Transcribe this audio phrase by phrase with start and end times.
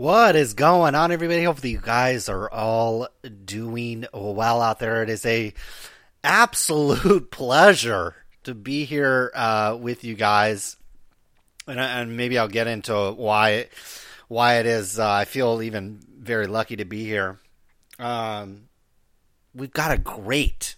[0.00, 1.44] What is going on, everybody?
[1.44, 3.08] Hopefully, you guys are all
[3.44, 5.02] doing well out there.
[5.02, 5.52] It is a
[6.24, 10.78] absolute pleasure to be here uh, with you guys,
[11.66, 13.68] and, and, maybe I'll get into why
[14.28, 14.98] why it is.
[14.98, 17.38] Uh, I feel even very lucky to be here.
[17.98, 18.70] Um,
[19.54, 20.76] we've got a great,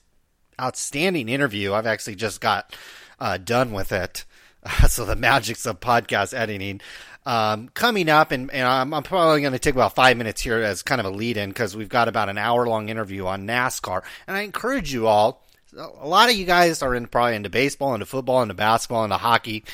[0.61, 1.75] outstanding interview.
[1.75, 2.75] I've actually just got
[3.21, 4.25] uh, done with it.
[4.89, 6.81] so the magics of podcast editing
[7.25, 10.59] um, coming up, and, and I'm, I'm, probably going to take about five minutes here
[10.59, 13.47] as kind of a lead in because we've got about an hour long interview on
[13.47, 14.03] NASCAR.
[14.27, 15.45] And I encourage you all,
[15.77, 19.19] a lot of you guys are in, probably into baseball, into football, into basketball, into
[19.19, 19.65] hockey.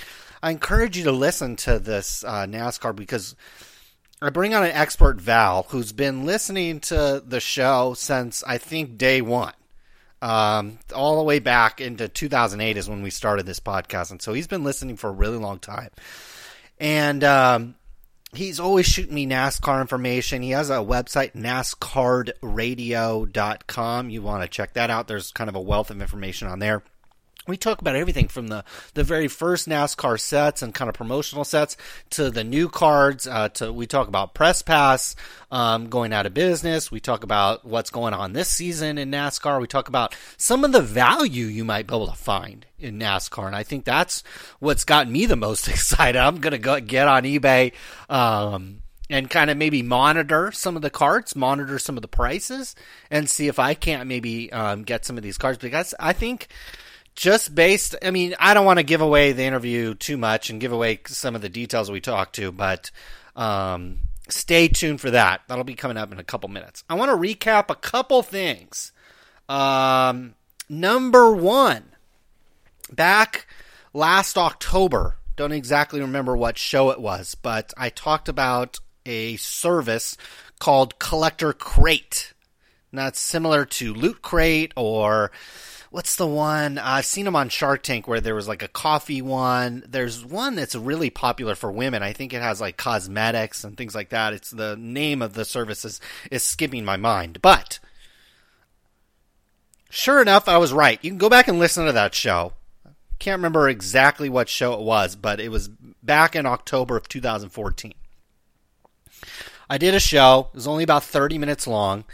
[0.42, 3.34] I encourage you to listen to this uh, NASCAR because
[4.20, 8.98] I bring on an expert, Val, who's been listening to the show since I think
[8.98, 9.54] day one.
[10.20, 14.10] Um, all the way back into 2008 is when we started this podcast.
[14.10, 15.90] And so he's been listening for a really long time
[16.80, 17.74] and um,
[18.32, 20.42] he's always shooting me NASCAR information.
[20.42, 24.10] He has a website, NASCARDradio.com.
[24.10, 25.08] You want to check that out.
[25.08, 26.82] There's kind of a wealth of information on there
[27.48, 31.44] we talk about everything from the, the very first NASCAR sets and kind of promotional
[31.44, 31.76] sets
[32.10, 33.26] to the new cards.
[33.26, 35.16] Uh, to we talk about press pass
[35.50, 36.90] um, going out of business.
[36.90, 39.60] We talk about what's going on this season in NASCAR.
[39.60, 43.46] We talk about some of the value you might be able to find in NASCAR,
[43.46, 44.22] and I think that's
[44.60, 46.18] what's gotten me the most excited.
[46.18, 47.72] I'm gonna go get on eBay.
[48.08, 52.74] Um, and kind of maybe monitor some of the cards, monitor some of the prices,
[53.10, 56.48] and see if I can't maybe um, get some of these cards because I think
[57.18, 60.60] just based i mean i don't want to give away the interview too much and
[60.60, 62.90] give away some of the details we talked to but
[63.34, 63.98] um,
[64.28, 65.42] stay tuned for that.
[65.46, 66.82] That'll be coming up in a couple minutes.
[66.90, 68.90] I want to recap a couple things.
[69.48, 70.34] Um,
[70.68, 71.84] number one
[72.90, 73.46] back
[73.92, 80.16] last october don't exactly remember what show it was but i talked about a service
[80.58, 82.34] called collector crate.
[82.92, 85.30] That's similar to loot crate or
[85.90, 86.78] what's the one?
[86.78, 89.84] Uh, I've seen them on Shark Tank where there was like a coffee one.
[89.88, 92.02] There's one that's really popular for women.
[92.02, 94.32] I think it has like cosmetics and things like that.
[94.32, 96.00] It's the name of the service is,
[96.30, 97.40] is skipping my mind.
[97.42, 97.78] But
[99.90, 100.98] sure enough, I was right.
[101.02, 102.52] You can go back and listen to that show.
[103.18, 107.94] Can't remember exactly what show it was, but it was back in October of 2014.
[109.70, 110.48] I did a show.
[110.52, 112.04] It was only about 30 minutes long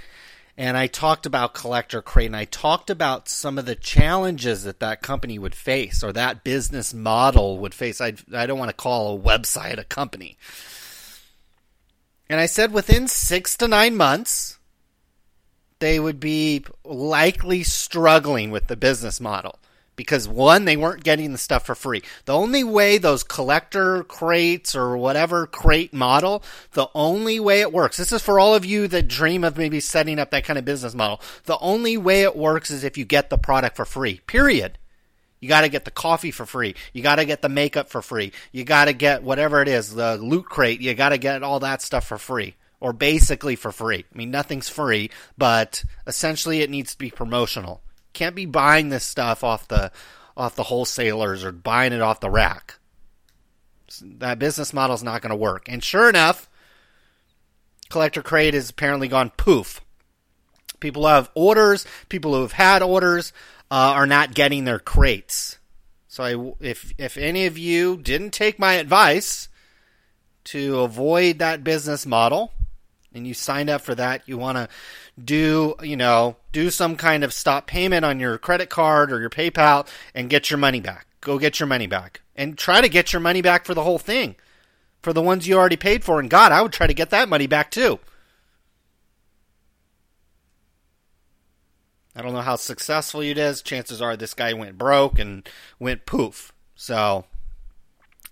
[0.56, 4.80] and I talked about Collector Crate, and I talked about some of the challenges that
[4.80, 8.00] that company would face or that business model would face.
[8.00, 10.36] I, I don't want to call a website a company.
[12.28, 14.58] And I said within six to nine months,
[15.80, 19.58] they would be likely struggling with the business model
[19.96, 22.02] because one, they weren't getting the stuff for free.
[22.24, 27.96] The only way those collector crates or whatever crate model, the only way it works,
[27.96, 30.64] this is for all of you that dream of maybe setting up that kind of
[30.64, 31.20] business model.
[31.44, 34.78] The only way it works is if you get the product for free, period.
[35.40, 36.74] You got to get the coffee for free.
[36.94, 38.32] You got to get the makeup for free.
[38.50, 40.80] You got to get whatever it is, the loot crate.
[40.80, 44.04] You got to get all that stuff for free or basically for free.
[44.12, 47.82] I mean, nothing's free, but essentially it needs to be promotional.
[48.14, 49.92] Can't be buying this stuff off the
[50.36, 52.78] off the wholesalers or buying it off the rack.
[54.02, 55.68] That business model is not going to work.
[55.68, 56.48] And sure enough,
[57.90, 59.80] Collector Crate has apparently gone poof.
[60.80, 63.32] People who have orders, people who have had orders,
[63.70, 65.58] uh, are not getting their crates.
[66.08, 69.48] So I, if if any of you didn't take my advice
[70.44, 72.52] to avoid that business model,
[73.12, 74.68] and you signed up for that, you want to
[75.22, 79.30] do, you know, do some kind of stop payment on your credit card or your
[79.30, 81.06] PayPal and get your money back.
[81.20, 82.20] Go get your money back.
[82.36, 84.36] And try to get your money back for the whole thing.
[85.02, 86.18] For the ones you already paid for.
[86.18, 88.00] And God, I would try to get that money back too.
[92.16, 93.62] I don't know how successful it is.
[93.62, 95.48] Chances are this guy went broke and
[95.78, 96.52] went poof.
[96.76, 97.24] So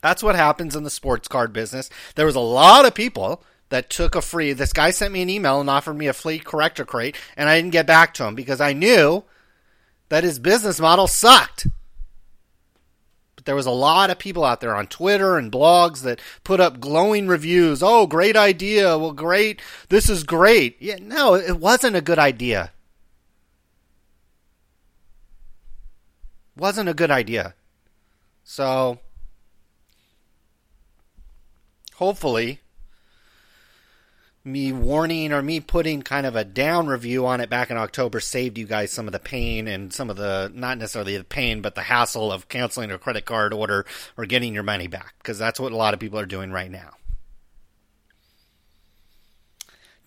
[0.01, 1.91] that's what happens in the sports card business.
[2.15, 4.53] There was a lot of people that took a free.
[4.53, 7.57] This guy sent me an email and offered me a free collector crate, and I
[7.57, 9.25] didn't get back to him because I knew
[10.11, 11.67] that his business model sucked.
[13.35, 16.61] But there was a lot of people out there on Twitter and blogs that put
[16.61, 17.83] up glowing reviews.
[17.83, 18.99] Oh, great idea.
[18.99, 19.63] Well, great.
[19.89, 20.77] This is great.
[20.79, 22.73] Yeah, no, it wasn't a good idea.
[26.59, 27.55] Wasn't a good idea.
[28.45, 28.99] So,
[31.95, 32.61] hopefully,
[34.45, 38.19] me warning or me putting kind of a down review on it back in October
[38.19, 41.63] saved you guys some of the pain and some of the not necessarily the pain
[41.63, 43.87] but the hassle of canceling a credit card order
[44.17, 46.71] or getting your money back because that's what a lot of people are doing right
[46.71, 46.91] now.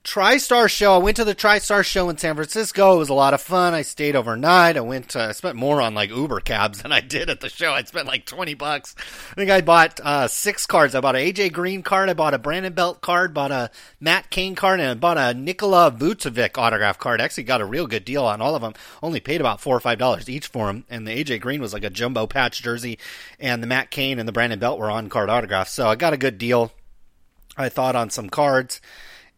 [0.05, 0.93] TriStar show.
[0.93, 2.93] I went to the TriStar show in San Francisco.
[2.93, 3.73] It was a lot of fun.
[3.73, 4.77] I stayed overnight.
[4.77, 5.09] I went.
[5.09, 7.73] To, I spent more on like Uber cabs than I did at the show.
[7.73, 8.95] I spent like twenty bucks.
[9.31, 10.93] I think I bought uh, six cards.
[10.93, 12.09] I bought an AJ Green card.
[12.09, 13.33] I bought a Brandon Belt card.
[13.33, 17.19] Bought a Matt Cain card, and I bought a Nikola Vucevic autograph card.
[17.19, 18.75] Actually, got a real good deal on all of them.
[19.01, 20.85] Only paid about four or five dollars each for them.
[20.87, 22.99] And the AJ Green was like a jumbo patch jersey,
[23.39, 25.71] and the Matt Cain and the Brandon Belt were on card autographs.
[25.71, 26.71] So I got a good deal.
[27.57, 28.81] I thought on some cards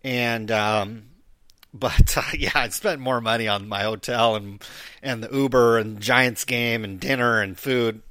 [0.04, 1.04] and um,
[1.74, 4.64] but uh, yeah, I spent more money on my hotel and
[5.02, 8.02] and the Uber and Giants game and dinner and food.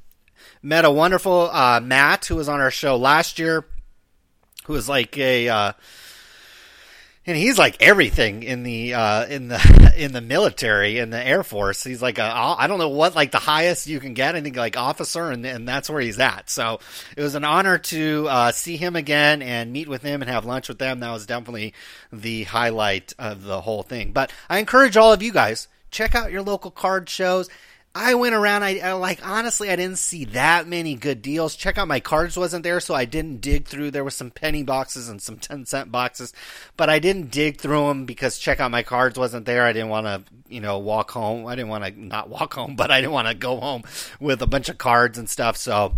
[0.63, 3.67] Met a wonderful uh, Matt who was on our show last year,
[4.65, 5.73] who was like a uh,
[7.27, 11.43] and he's like everything in the uh, in the in the military in the Air
[11.43, 11.83] Force.
[11.83, 14.37] He's like a I don't know what like the highest you can get.
[14.37, 16.49] I think like officer, and and that's where he's at.
[16.49, 16.81] So
[17.17, 20.45] it was an honor to uh, see him again and meet with him and have
[20.45, 21.01] lunch with them.
[21.01, 21.75] That was definitely
[22.13, 24.13] the highlight of the whole thing.
[24.13, 27.49] But I encourage all of you guys check out your local card shows.
[27.97, 28.63] I went around.
[28.63, 31.57] I, I, like honestly, I didn't see that many good deals.
[31.57, 33.91] Check out my cards wasn't there, so I didn't dig through.
[33.91, 36.35] There was some penny boxes and some ten cent boxes,
[36.77, 39.65] but I didn't dig through them because check out my cards wasn't there.
[39.65, 41.47] I didn't want to, you know, walk home.
[41.47, 43.83] I didn't want to not walk home, but I didn't want to go home
[44.21, 45.57] with a bunch of cards and stuff.
[45.57, 45.95] So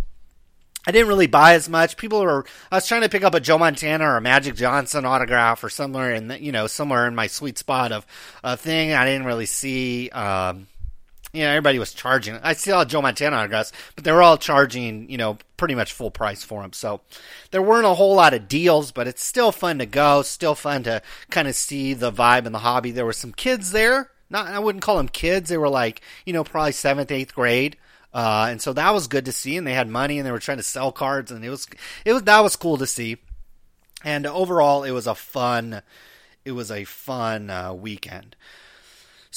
[0.86, 1.96] I didn't really buy as much.
[1.96, 2.46] People were.
[2.70, 5.68] I was trying to pick up a Joe Montana or a Magic Johnson autograph or
[5.68, 8.06] somewhere in the, you know somewhere in my sweet spot of
[8.44, 8.92] a thing.
[8.92, 10.10] I didn't really see.
[10.10, 10.68] Um,
[11.38, 12.36] you know, everybody was charging.
[12.42, 16.10] I saw Joe Montana autographs, but they were all charging, you know, pretty much full
[16.10, 16.72] price for them.
[16.72, 17.00] So
[17.52, 20.22] there weren't a whole lot of deals, but it's still fun to go.
[20.22, 21.00] Still fun to
[21.30, 22.90] kind of see the vibe and the hobby.
[22.90, 24.10] There were some kids there.
[24.28, 25.48] Not, I wouldn't call them kids.
[25.48, 27.76] They were like, you know, probably seventh, eighth grade.
[28.12, 29.56] Uh, and so that was good to see.
[29.56, 31.68] And they had money and they were trying to sell cards, and it was,
[32.04, 33.18] it was that was cool to see.
[34.04, 35.82] And overall, it was a fun,
[36.44, 38.34] it was a fun uh, weekend.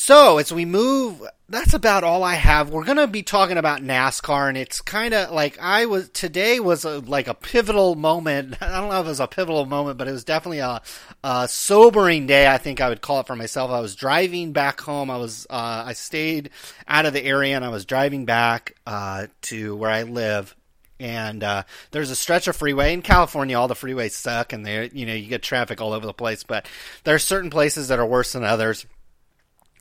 [0.03, 2.71] So as we move, that's about all I have.
[2.71, 6.85] We're gonna be talking about NASCAR, and it's kind of like I was today was
[6.85, 8.57] a, like a pivotal moment.
[8.61, 10.81] I don't know if it was a pivotal moment, but it was definitely a,
[11.23, 12.47] a sobering day.
[12.47, 13.69] I think I would call it for myself.
[13.69, 15.11] I was driving back home.
[15.11, 16.49] I was uh, I stayed
[16.87, 20.55] out of the area, and I was driving back uh, to where I live
[20.99, 23.57] and uh, there's a stretch of freeway in California.
[23.57, 26.41] All the freeways suck, and they you know you get traffic all over the place.
[26.41, 26.67] But
[27.03, 28.87] there are certain places that are worse than others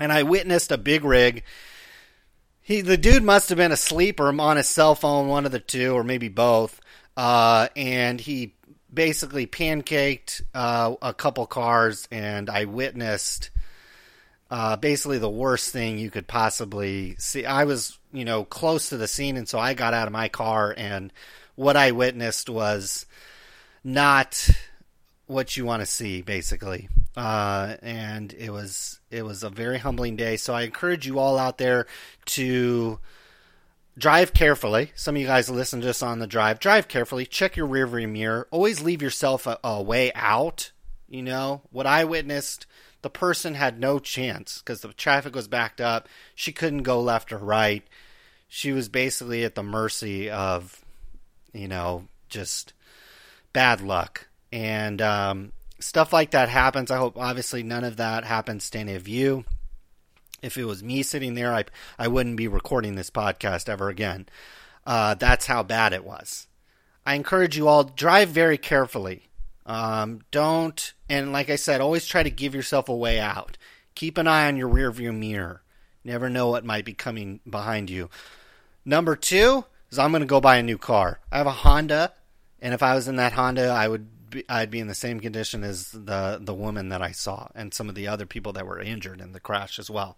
[0.00, 1.44] and I witnessed a big rig.
[2.62, 5.60] He, the dude must have been asleep or on his cell phone, one of the
[5.60, 6.80] two, or maybe both.
[7.16, 8.54] Uh, and he
[8.92, 13.50] basically pancaked uh, a couple cars, and I witnessed
[14.50, 17.44] uh, basically the worst thing you could possibly see.
[17.44, 20.28] I was, you know, close to the scene, and so I got out of my
[20.28, 21.12] car, and
[21.56, 23.06] what I witnessed was
[23.84, 24.48] not
[25.30, 26.88] what you want to see, basically.
[27.16, 30.36] Uh, and it was it was a very humbling day.
[30.36, 31.86] So I encourage you all out there
[32.26, 32.98] to
[33.96, 34.92] drive carefully.
[34.94, 36.58] Some of you guys listen to us on the drive.
[36.58, 37.26] Drive carefully.
[37.26, 38.48] Check your rearview mirror.
[38.50, 40.72] Always leave yourself a, a way out.
[41.08, 42.66] You know what I witnessed.
[43.02, 46.08] The person had no chance because the traffic was backed up.
[46.34, 47.82] She couldn't go left or right.
[48.48, 50.84] She was basically at the mercy of,
[51.52, 52.72] you know, just
[53.52, 56.90] bad luck and um, stuff like that happens.
[56.90, 59.44] I hope obviously none of that happens to any of you.
[60.42, 61.64] If it was me sitting there, I
[61.98, 64.28] I wouldn't be recording this podcast ever again.
[64.86, 66.46] Uh, that's how bad it was.
[67.04, 69.28] I encourage you all drive very carefully.
[69.66, 73.58] Um, don't and like I said, always try to give yourself a way out.
[73.94, 75.62] Keep an eye on your rearview mirror.
[76.04, 78.08] Never know what might be coming behind you.
[78.84, 81.20] Number two is I'm going to go buy a new car.
[81.30, 82.12] I have a Honda,
[82.62, 85.20] and if I was in that Honda, I would be, I'd be in the same
[85.20, 88.66] condition as the the woman that I saw and some of the other people that
[88.66, 90.16] were injured in the crash as well.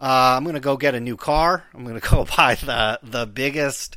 [0.00, 1.64] Uh, I'm gonna go get a new car.
[1.74, 3.96] I'm gonna go buy the the biggest,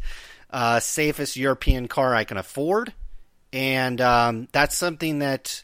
[0.50, 2.93] uh, safest European car I can afford,
[3.51, 5.63] and um, that's something that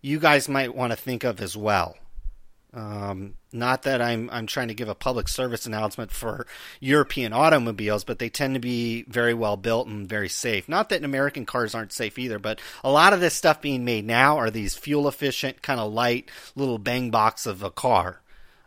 [0.00, 1.96] you guys might want to think of as well.
[2.74, 6.44] Um, not that I'm I'm trying to give a public service announcement for
[6.80, 10.68] European automobiles, but they tend to be very well built and very safe.
[10.68, 14.04] Not that American cars aren't safe either, but a lot of this stuff being made
[14.04, 18.20] now are these fuel efficient, kind of light little bang box of a car.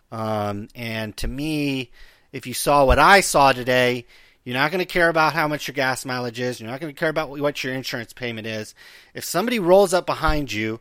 [0.09, 1.91] Um, and to me,
[2.31, 4.05] if you saw what I saw today,
[4.45, 6.61] you're not going to care about how much your gas mileage is.
[6.61, 8.73] You're not going to care about what your insurance payment is.
[9.13, 10.79] If somebody rolls up behind you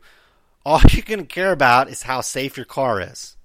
[0.67, 3.37] all going to care about is how safe your car is.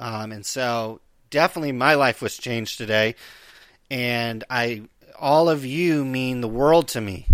[0.00, 3.14] Um, and so, definitely, my life was changed today,
[3.88, 4.82] and I,
[5.18, 7.26] all of you mean the world to me.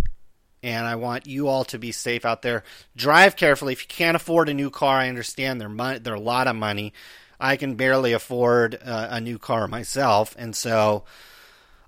[0.63, 2.65] and I want you all to be safe out there.
[2.97, 3.73] Drive carefully.
[3.73, 6.57] If you can't afford a new car, I understand they're money, they're a lot of
[6.57, 6.93] money.
[7.41, 11.05] I can barely afford uh, a new car myself, and so,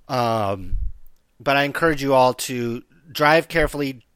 [0.09, 0.79] um,
[1.39, 4.07] but I encourage you all to drive carefully.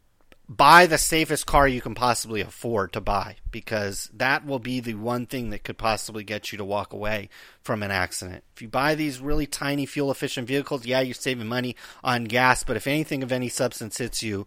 [0.46, 4.94] Buy the safest car you can possibly afford to buy because that will be the
[4.94, 7.30] one thing that could possibly get you to walk away
[7.62, 8.44] from an accident.
[8.54, 12.62] If you buy these really tiny fuel efficient vehicles, yeah, you're saving money on gas,
[12.62, 14.46] but if anything of any substance hits you,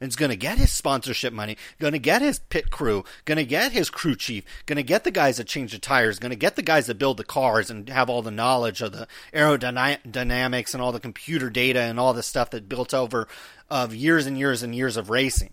[0.01, 3.39] and is going to get his sponsorship money, going to get his pit crew, going
[3.39, 6.31] to get his crew chief, going to get the guys that change the tires, going
[6.31, 9.09] to get the guys that build the cars and have all the knowledge of the
[9.35, 13.27] aerodynamics and all the computer data and all the stuff that built over
[13.69, 15.53] of years and years and years of racing.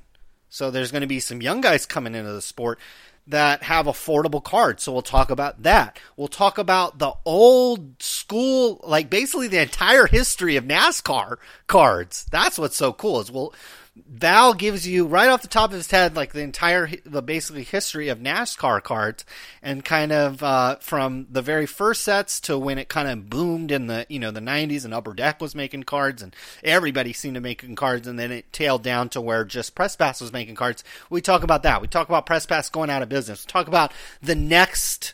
[0.50, 2.78] So there's going to be some young guys coming into the sport
[3.28, 4.84] that have affordable cards.
[4.84, 6.00] So we'll talk about that.
[6.16, 12.28] We'll talk about the old school, like basically the entire history of NASCAR cards.
[12.32, 13.54] That's what's so cool is we'll
[13.96, 17.64] Val gives you right off the top of his head like the entire the basically
[17.64, 19.24] history of NASCAR cards
[19.62, 23.72] and kind of uh, from the very first sets to when it kind of boomed
[23.72, 27.36] in the you know the 90s and Upper Deck was making cards and everybody seemed
[27.36, 30.56] to making cards and then it tailed down to where just Press Pass was making
[30.56, 30.84] cards.
[31.10, 31.82] We talk about that.
[31.82, 33.46] We talk about Press Pass going out of business.
[33.46, 35.14] We talk about the next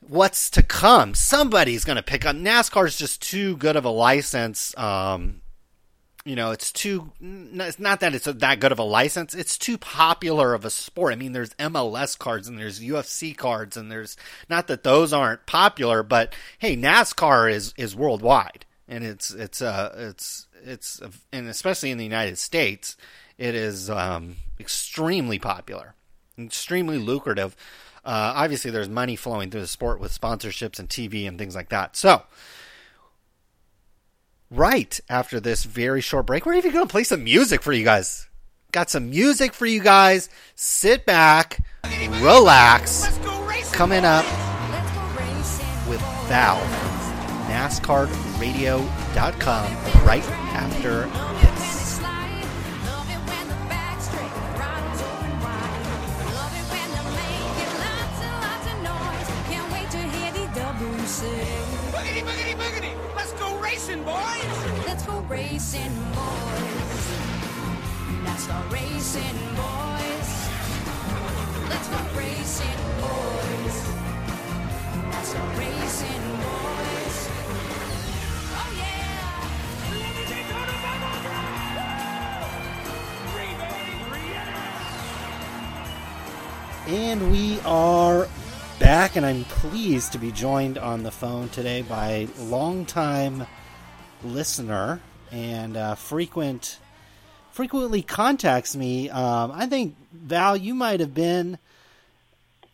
[0.00, 1.14] what's to come.
[1.14, 2.36] Somebody's going to pick up.
[2.36, 4.76] NASCAR is just too good of a license.
[4.78, 5.42] Um,
[6.24, 7.12] you know, it's too.
[7.20, 9.34] It's not that it's that good of a license.
[9.34, 11.12] It's too popular of a sport.
[11.12, 14.16] I mean, there's MLS cards and there's UFC cards and there's
[14.48, 19.94] not that those aren't popular, but hey, NASCAR is is worldwide and it's it's uh
[19.96, 21.00] it's it's
[21.32, 22.96] and especially in the United States,
[23.38, 25.94] it is um, extremely popular,
[26.38, 27.56] extremely lucrative.
[28.04, 31.70] Uh, obviously, there's money flowing through the sport with sponsorships and TV and things like
[31.70, 31.96] that.
[31.96, 32.22] So
[34.54, 36.46] right after this very short break.
[36.46, 38.28] We're even going to play some music for you guys.
[38.72, 40.28] Got some music for you guys.
[40.54, 41.58] Sit back,
[42.20, 43.18] relax.
[43.72, 44.24] Coming up
[45.88, 46.60] with Val
[47.48, 51.06] NASCARDradio.com right after
[51.40, 51.64] this.
[60.74, 61.43] Boogity!
[63.74, 64.86] Let's go racing, boys!
[64.86, 67.02] Let's go racing, boys!
[68.22, 70.30] NASCAR racing, boys!
[71.68, 73.76] Let's go racing, boys!
[75.10, 77.16] NASCAR racing, boys!
[78.54, 79.34] Oh yeah!
[86.86, 88.28] And we are
[88.78, 93.48] back, and I'm pleased to be joined on the phone today by longtime
[94.24, 95.00] listener
[95.30, 96.78] and uh, frequent
[97.52, 99.08] frequently contacts me.
[99.10, 101.58] Um, I think Val, you might have been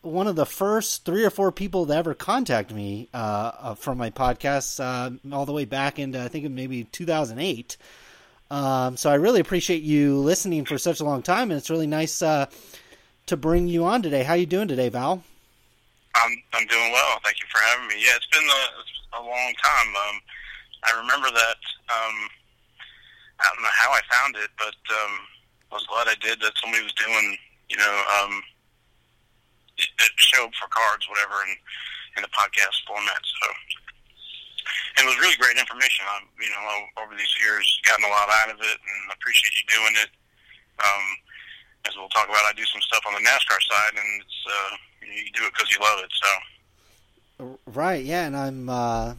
[0.03, 3.99] one of the first three or four people to ever contact me uh, uh, from
[3.99, 7.77] my podcast, uh, all the way back into I think maybe 2008.
[8.51, 11.87] Um, so I really appreciate you listening for such a long time, and it's really
[11.87, 12.47] nice uh,
[13.27, 14.23] to bring you on today.
[14.23, 15.23] How you doing today, Val?
[16.17, 17.21] I'm I'm doing well.
[17.23, 17.95] Thank you for having me.
[18.05, 19.89] Yeah, it's been a, a long time.
[20.09, 20.21] Um,
[20.85, 21.61] I remember that.
[21.91, 22.17] Um,
[23.41, 25.13] I don't know how I found it, but um,
[25.73, 26.41] I was glad I did.
[26.41, 27.37] That somebody was doing,
[27.69, 28.43] you know, um,
[29.81, 31.57] a show for cards, whatever, in
[32.19, 33.23] in the podcast format.
[33.23, 33.47] So
[34.97, 36.05] and it was really great information.
[36.09, 39.67] I, you know, over these years, gotten a lot out of it, and appreciate you
[39.73, 40.11] doing it.
[40.81, 41.05] Um,
[41.89, 44.77] as we'll talk about, I do some stuff on the NASCAR side, and it's uh,
[45.01, 46.13] you do it because you love it.
[46.13, 47.59] So.
[47.67, 48.05] Right.
[48.05, 48.69] Yeah, and I'm.
[48.69, 49.15] Uh,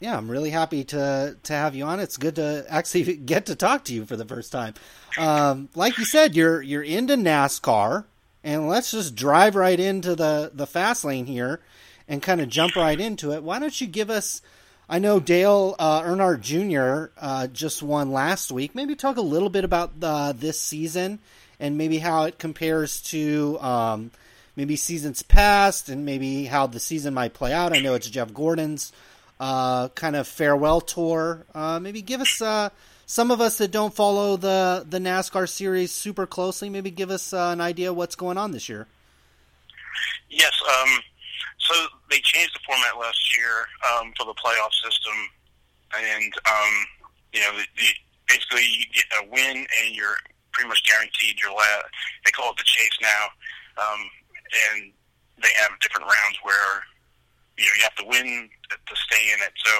[0.00, 2.00] yeah, I'm really happy to to have you on.
[2.00, 4.74] It's good to actually get to talk to you for the first time.
[5.18, 8.04] Um, like you said, you're you're into NASCAR,
[8.44, 11.60] and let's just drive right into the the fast lane here,
[12.08, 13.42] and kind of jump right into it.
[13.42, 14.42] Why don't you give us?
[14.88, 17.12] I know Dale uh, Earnhardt Jr.
[17.20, 18.74] Uh, just won last week.
[18.74, 21.18] Maybe talk a little bit about the, this season
[21.58, 24.12] and maybe how it compares to um,
[24.54, 27.74] maybe seasons past, and maybe how the season might play out.
[27.74, 28.92] I know it's Jeff Gordon's
[29.40, 31.46] uh, kind of farewell tour.
[31.54, 32.70] Uh, maybe give us uh,
[33.06, 36.68] some of us that don't follow the the NASCAR series super closely.
[36.68, 38.86] Maybe give us uh, an idea what's going on this year.
[40.28, 40.52] Yes.
[40.68, 41.00] Um,
[41.58, 41.74] so
[42.10, 45.14] they changed the format last year um, for the playoff system,
[45.96, 46.72] and um,
[47.32, 47.88] you know, the, the,
[48.28, 50.16] basically you get a win and you're
[50.52, 51.84] pretty much guaranteed your last.
[52.24, 53.24] They call it the chase now,
[53.76, 54.00] um,
[54.72, 54.92] and
[55.42, 56.82] they have different rounds where
[57.56, 59.52] you know, you have to win to stay in it.
[59.64, 59.72] So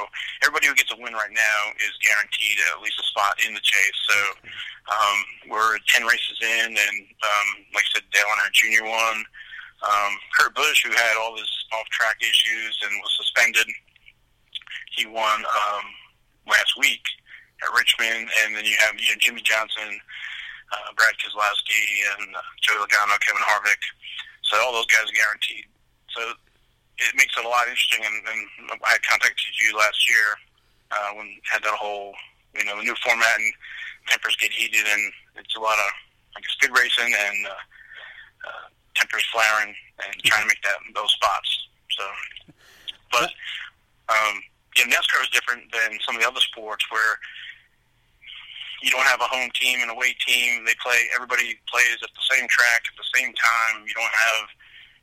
[0.43, 3.61] everybody who gets a win right now is guaranteed at least a spot in the
[3.61, 4.01] chase.
[4.09, 4.19] So
[4.89, 5.19] um,
[5.53, 8.85] we're 10 races in, and um, like I said, Dale Earnhardt Jr.
[8.89, 9.17] won.
[9.85, 13.69] Um, Kurt Busch, who had all his off-track issues and was suspended,
[14.97, 15.85] he won um,
[16.49, 17.05] last week
[17.61, 18.31] at Richmond.
[18.45, 20.01] And then you have you know, Jimmie Johnson,
[20.73, 21.83] uh, Brad Keselowski,
[22.17, 23.83] and uh, Joey Logano, Kevin Harvick.
[24.49, 25.67] So all those guys are guaranteed.
[26.09, 26.33] So
[26.99, 28.05] it makes it a lot interesting.
[28.05, 30.27] And, and I contacted you last year
[30.91, 32.15] uh, when had that whole
[32.55, 33.53] you know the new format and
[34.09, 35.91] tempers get heated and it's a lot of
[36.37, 37.63] I guess speed racing and uh,
[38.49, 39.75] uh, tempers flaring
[40.05, 41.69] and trying to make that those spots.
[41.91, 42.05] So,
[43.13, 43.31] but
[44.09, 44.41] um,
[44.77, 47.19] yeah, NASCAR is different than some of the other sports where
[48.83, 50.65] you don't have a home team and away team.
[50.65, 53.85] They play everybody plays at the same track at the same time.
[53.87, 54.49] You don't have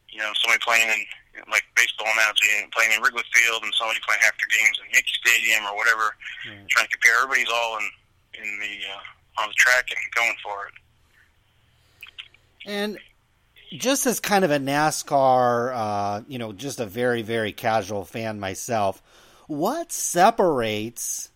[0.10, 1.02] you know somebody playing in
[1.50, 5.18] like baseball analogy, playing in Wrigley Field and somebody playing half their games in Yankee
[5.26, 6.16] Stadium or whatever,
[6.48, 6.68] mm.
[6.70, 7.16] trying to compare.
[7.24, 7.90] Everybody's all in
[8.42, 10.74] in the uh, on the track and going for it.
[12.66, 12.98] And
[13.72, 18.40] just as kind of a NASCAR, uh, you know, just a very very casual fan
[18.40, 19.02] myself,
[19.48, 21.32] what separates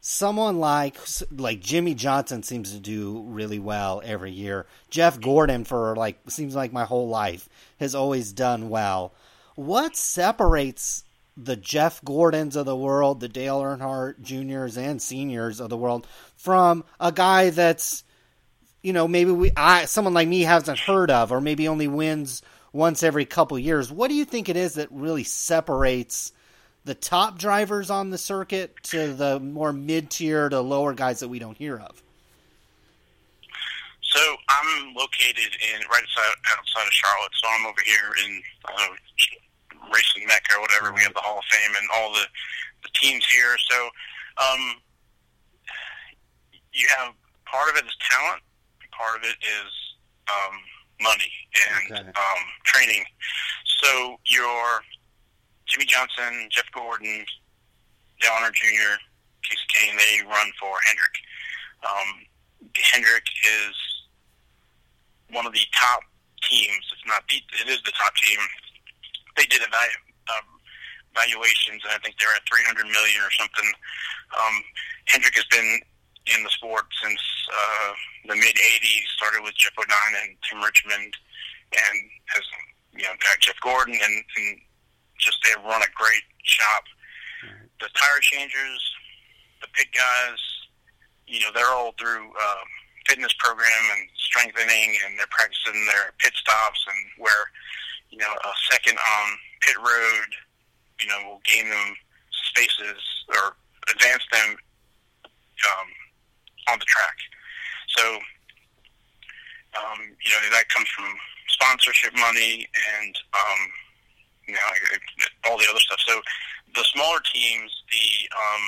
[0.00, 0.96] someone like
[1.30, 4.66] like Jimmie Johnson seems to do really well every year.
[4.90, 7.48] Jeff Gordon for like seems like my whole life
[7.78, 9.12] has always done well
[9.58, 11.02] what separates
[11.36, 16.06] the Jeff Gordons of the world, the Dale Earnhardt juniors and seniors of the world
[16.36, 18.04] from a guy that's
[18.82, 22.40] you know maybe we I someone like me hasn't heard of or maybe only wins
[22.72, 23.90] once every couple years.
[23.90, 26.32] What do you think it is that really separates
[26.84, 31.40] the top drivers on the circuit to the more mid-tier to lower guys that we
[31.40, 32.00] don't hear of?
[34.02, 37.32] So I'm located in right outside, outside of Charlotte.
[37.42, 38.88] So I'm over here in uh,
[39.92, 40.92] racing mecca or whatever.
[40.92, 42.26] We have the Hall of Fame and all the
[42.82, 43.56] the teams here.
[43.70, 43.88] So
[44.38, 44.62] um,
[46.72, 47.12] you have
[47.46, 48.42] part of it is talent,
[48.92, 49.70] part of it is
[50.28, 50.54] um,
[51.00, 51.32] money
[51.90, 53.04] and um, training.
[53.82, 54.82] So your
[55.66, 57.24] Jimmie Johnson, Jeff Gordon,
[58.20, 58.96] Dale Earnhardt Jr.,
[59.44, 61.16] Kasey Kahne, they run for Hendrick.
[61.84, 62.08] Um,
[62.92, 63.76] Hendrick is
[65.30, 66.00] one of the top
[66.42, 66.84] teams.
[66.92, 68.38] It's not the, it is the top team
[69.38, 70.48] they did evalu- um,
[71.14, 73.68] valuations, and I think they're at 300 million or something.
[74.34, 74.54] Um,
[75.06, 75.80] Hendrick has been
[76.34, 77.90] in the sport since uh,
[78.28, 79.06] the mid 80s.
[79.16, 81.14] Started with Geoff Bodine and Tim Richmond,
[81.72, 81.96] and
[82.34, 82.44] has
[82.92, 84.48] you know got Jeff Gordon, and, and
[85.16, 86.84] just they run a great shop.
[87.78, 88.82] The tire changers,
[89.62, 90.42] the pit guys,
[91.28, 92.64] you know, they're all through uh,
[93.06, 97.46] fitness program and strengthening, and they're practicing their pit stops and where
[98.10, 100.30] you know, a second on pit road,
[101.00, 101.94] you know, will gain them
[102.30, 103.56] spaces or
[103.92, 104.56] advance them
[105.66, 105.88] um,
[106.72, 107.16] on the track.
[107.96, 108.04] So,
[109.76, 111.06] um, you know, that comes from
[111.48, 112.68] sponsorship money
[112.98, 113.60] and, um,
[114.46, 114.60] you know,
[115.46, 116.00] all the other stuff.
[116.06, 116.20] So
[116.74, 118.64] the smaller teams, the, um,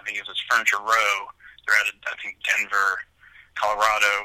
[0.00, 1.14] I think it's Furniture Row,
[1.66, 2.98] they're at, I think, Denver,
[3.54, 4.24] Colorado.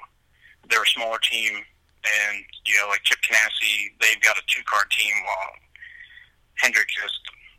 [0.69, 1.60] They're a smaller team
[2.03, 5.51] and you know, like Chip Ganassi, they've got a two-car team, while
[6.59, 7.13] Hendrick is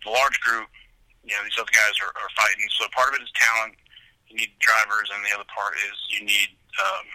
[0.04, 0.68] the large group.
[1.24, 2.68] You know, these other guys are, are fighting.
[2.76, 3.80] So part of it is talent.
[4.28, 7.06] You need drivers, and the other part is you need um,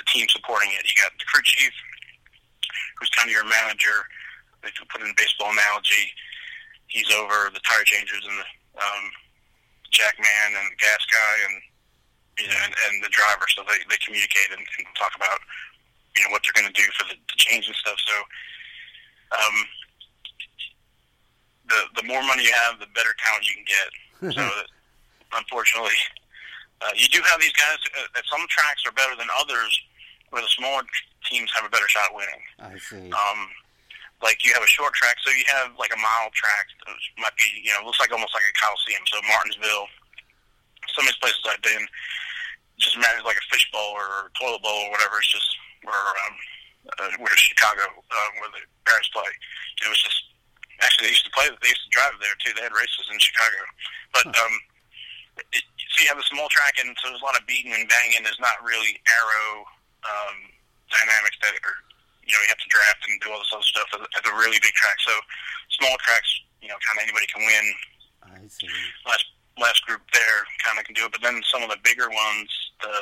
[0.00, 0.88] the team supporting it.
[0.88, 1.72] You got the crew chief,
[2.96, 4.08] who's kind of your manager.
[4.64, 6.12] If you put in a baseball analogy,
[6.88, 8.48] he's over the tire changers and the
[8.80, 9.04] um,
[9.90, 11.56] Jack Man and the gas guy and
[12.40, 15.40] you know and, and the driver, so they they communicate and, and talk about
[16.16, 17.98] you know what they're going to do for the, the change and stuff.
[18.06, 18.14] So.
[19.30, 19.56] Um,
[21.70, 23.90] the the more money you have, the better talent you can get.
[24.36, 24.42] so,
[25.32, 25.96] unfortunately,
[26.82, 27.78] uh, you do have these guys.
[27.96, 29.70] Uh, at some tracks are better than others,
[30.34, 30.82] where the smaller
[31.24, 32.42] teams have a better shot at winning.
[32.58, 33.08] I see.
[33.08, 33.48] Um,
[34.20, 37.36] like you have a short track, so you have like a mile track, which might
[37.38, 39.00] be you know looks like almost like a Coliseum.
[39.08, 39.88] So Martinsville,
[40.92, 41.86] some of these places I've been,
[42.76, 45.22] just imagine like a fishbowl or a toilet bowl or whatever.
[45.22, 45.48] It's just
[45.82, 46.34] where um,
[46.98, 49.28] uh, where Chicago, uh, where the Bears play.
[49.84, 50.20] It was just
[50.80, 51.48] actually they used to play.
[51.48, 52.52] They used to drive there too.
[52.56, 53.60] They had races in Chicago,
[54.16, 54.54] but um,
[55.52, 57.84] it, so you have a small track, and so there's a lot of beating and
[57.88, 58.24] banging.
[58.24, 59.64] There's not really aero
[60.04, 60.36] um,
[60.88, 61.78] dynamics that are
[62.24, 64.34] you know you have to draft and do all this other stuff at, at the
[64.36, 64.98] really big track.
[65.04, 65.14] So
[65.76, 67.66] small tracks, you know, kind of anybody can win.
[68.24, 68.68] I see.
[69.04, 69.26] Last
[69.58, 72.48] last group there kind of can do it, but then some of the bigger ones,
[72.80, 72.96] the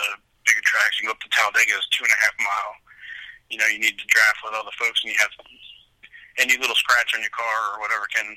[0.48, 2.74] bigger tracks, you go up to Talladega, is two and a half mile.
[3.52, 5.32] You know, you need to draft with other folks, and you have
[6.40, 8.36] any little scratch on your car or whatever can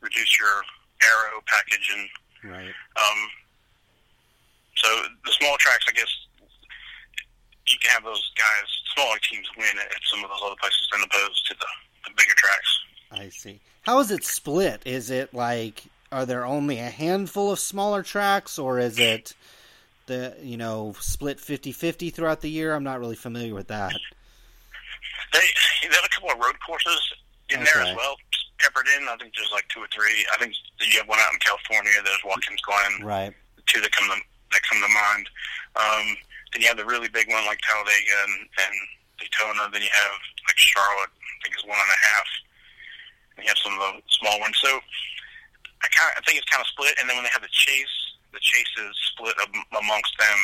[0.00, 0.60] reduce your
[1.02, 2.04] aero package and
[2.52, 2.72] Right.
[2.96, 3.18] um,
[4.76, 4.88] so
[5.24, 6.08] the small tracks, I guess,
[7.68, 10.88] you can have those guys, smaller teams win at at some of those other places
[10.90, 11.66] than opposed to the,
[12.06, 12.80] the bigger tracks.
[13.12, 13.60] I see.
[13.82, 14.82] How is it split?
[14.86, 19.34] Is it like are there only a handful of smaller tracks or is it
[20.10, 22.74] the you know split 50-50 throughout the year?
[22.74, 23.94] I'm not really familiar with that.
[25.32, 25.46] They,
[25.82, 27.00] they have a couple of road courses
[27.48, 28.16] in there as well,
[28.58, 29.06] peppered in.
[29.06, 30.26] I think there's like two or three.
[30.34, 31.94] I think you have one out in California.
[32.02, 33.06] There's Watkins Glen.
[33.06, 33.32] Right.
[33.66, 35.24] two that come to, that come to mind.
[35.78, 36.04] Um,
[36.52, 38.74] then you have the really big one like Talladega and, and
[39.22, 39.70] Daytona.
[39.70, 40.14] Then you have
[40.50, 41.14] like Charlotte.
[41.14, 42.28] I think is one and a half.
[43.38, 44.58] And you have some of the small ones.
[44.58, 44.82] So
[45.82, 46.98] I kind I think it's kind of split.
[46.98, 47.94] And then when they have the chase,
[48.32, 49.34] the chase is split
[49.76, 50.38] amongst them.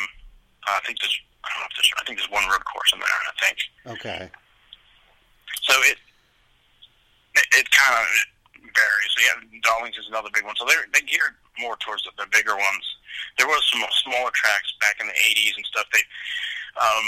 [0.67, 2.91] Uh, I think there's I don't know if there's I think there's one road course
[2.93, 3.09] in there.
[3.09, 3.57] I think
[3.99, 4.23] Okay.
[5.63, 5.73] so.
[5.87, 5.97] It
[7.37, 8.07] it, it kind of
[8.73, 9.11] varies.
[9.13, 10.55] So yeah, Darlington's another big one.
[10.57, 12.85] So they're they geared more towards the, the bigger ones.
[13.37, 15.85] There was some smaller tracks back in the '80s and stuff.
[15.93, 16.03] They
[16.81, 17.07] um,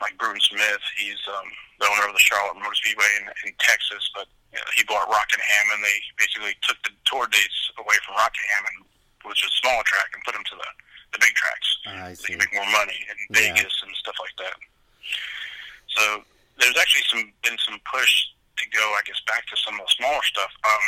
[0.00, 0.80] like Bruton Smith.
[0.96, 1.48] He's um,
[1.80, 5.08] the owner of the Charlotte Motor Speedway in, in Texas, but you know, he bought
[5.08, 8.76] Rockingham, and they basically took the tour dates away from Rockingham and
[9.24, 10.68] which is a smaller track and put them to the
[11.12, 11.68] the big tracks.
[11.86, 13.50] I So you make more money in Yeah.
[13.50, 14.54] Vegas and stuff like that.
[15.98, 16.22] So
[16.58, 18.12] there's actually some been some push
[18.58, 20.52] to go, I guess, back to some of the smaller stuff.
[20.62, 20.86] Um,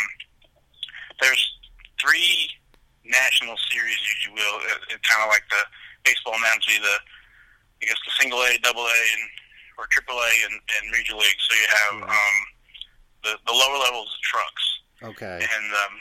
[1.20, 1.42] there's
[2.00, 2.50] three
[3.04, 4.56] national series, if you will.
[4.70, 5.62] It, it kind of like the
[6.04, 6.96] baseball analogy, the
[7.82, 9.24] I guess the single A, double A, and
[9.78, 11.40] or triple A and, and major league.
[11.50, 12.14] So you have Right.
[12.14, 12.36] um,
[13.26, 14.64] the the lower levels of trucks
[15.02, 15.38] Okay.
[15.50, 15.94] and um,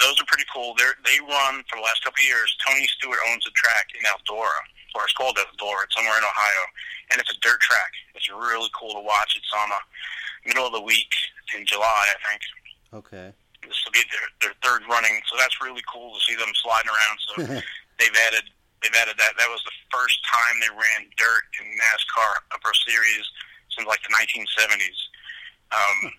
[0.00, 0.74] those are pretty cool.
[0.74, 2.48] They they run for the last couple of years.
[2.66, 4.60] Tony Stewart owns a track in Eldora,
[4.96, 5.84] or it's called Eldora.
[5.84, 6.62] It's somewhere in Ohio,
[7.12, 7.92] and it's a dirt track.
[8.16, 9.36] It's really cool to watch.
[9.36, 9.80] It's on the
[10.48, 11.12] middle of the week
[11.56, 12.42] in July, I think.
[12.92, 13.28] Okay.
[13.62, 16.90] This will be their their third running, so that's really cool to see them sliding
[16.90, 17.16] around.
[17.28, 17.32] So
[18.00, 18.48] they've added
[18.80, 19.36] they've added that.
[19.36, 23.26] That was the first time they ran dirt in NASCAR Upper Series
[23.76, 24.98] since like the 1970s.
[25.70, 26.12] Um,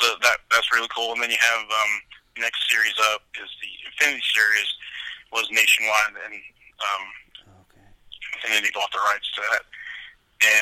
[0.00, 1.12] so that that's really cool.
[1.12, 1.92] And then you have um,
[2.38, 4.70] next series up is the Xfinity Series
[5.32, 6.34] was nationwide, and
[6.80, 7.04] um,
[7.68, 7.86] Okay.
[8.40, 9.62] Xfinity bought the rights to that.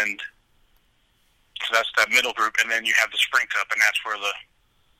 [0.02, 0.20] And
[1.64, 4.18] so that's that middle group, and then you have the Sprint Cup, and that's where
[4.18, 4.32] the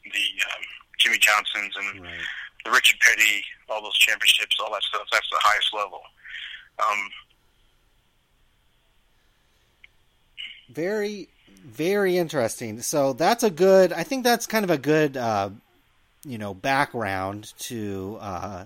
[0.05, 0.63] the um,
[0.99, 2.19] Jimmie Johnsons and Right.
[2.65, 5.07] the Richard Petty, all those championships, all that stuff.
[5.13, 6.01] That's the highest level.
[6.79, 7.11] Um,
[10.73, 11.29] Very,
[11.65, 12.81] very interesting.
[12.83, 13.93] So that's a good.
[13.93, 15.51] I think that's kind of a good, uh,
[16.25, 18.65] you know, background to uh,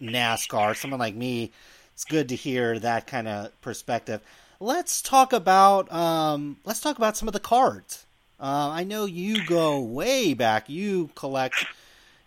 [0.00, 0.76] NASCAR.
[0.76, 1.50] Someone like me,
[1.94, 4.20] it's good to hear that kind of perspective.
[4.60, 5.90] Let's talk about.
[5.92, 8.04] Um, let's talk about some of the cards.
[8.38, 10.68] Uh, I know you go way back.
[10.68, 11.64] You collect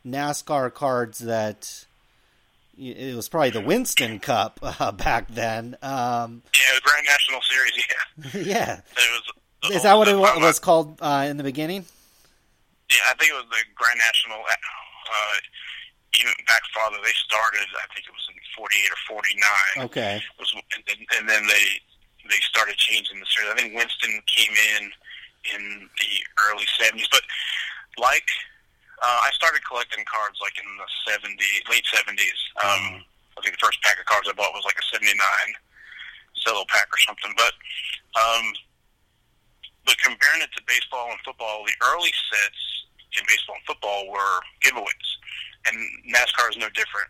[0.05, 1.85] NASCAR cards that.
[2.75, 5.77] It was probably the Winston Cup uh, back then.
[5.83, 7.71] Um, yeah, the Grand National Series.
[8.33, 9.23] Yeah, yeah, it
[9.63, 9.75] was.
[9.75, 11.85] is that what it whole- wa- was called uh, in the beginning?
[12.93, 14.37] Yeah, I think it was the Grand National.
[14.45, 15.35] Uh,
[16.21, 17.65] even back farther, they started.
[17.73, 19.89] I think it was in '48 or '49.
[19.89, 20.13] Okay.
[20.37, 21.65] was and, then- and then they
[22.29, 23.49] they started changing the series.
[23.51, 24.83] I think Winston came in
[25.57, 26.11] in the
[26.47, 27.25] early '70s, but
[27.97, 28.29] like
[29.01, 32.39] uh, I started collecting cards like in the '70s, late '70s.
[32.61, 33.01] Um,
[33.35, 35.17] I think the first pack of cards I bought was like a '79
[36.45, 37.33] cello pack or something.
[37.35, 37.53] But
[38.21, 38.45] um,
[39.85, 42.61] but comparing it to baseball and football, the early sets
[43.17, 45.09] in baseball and football were giveaways,
[45.67, 45.75] and
[46.09, 47.09] NASCAR is no different.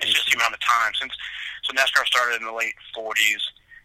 [0.00, 1.12] It's just the amount of time since
[1.64, 3.42] so NASCAR started in the late 40s.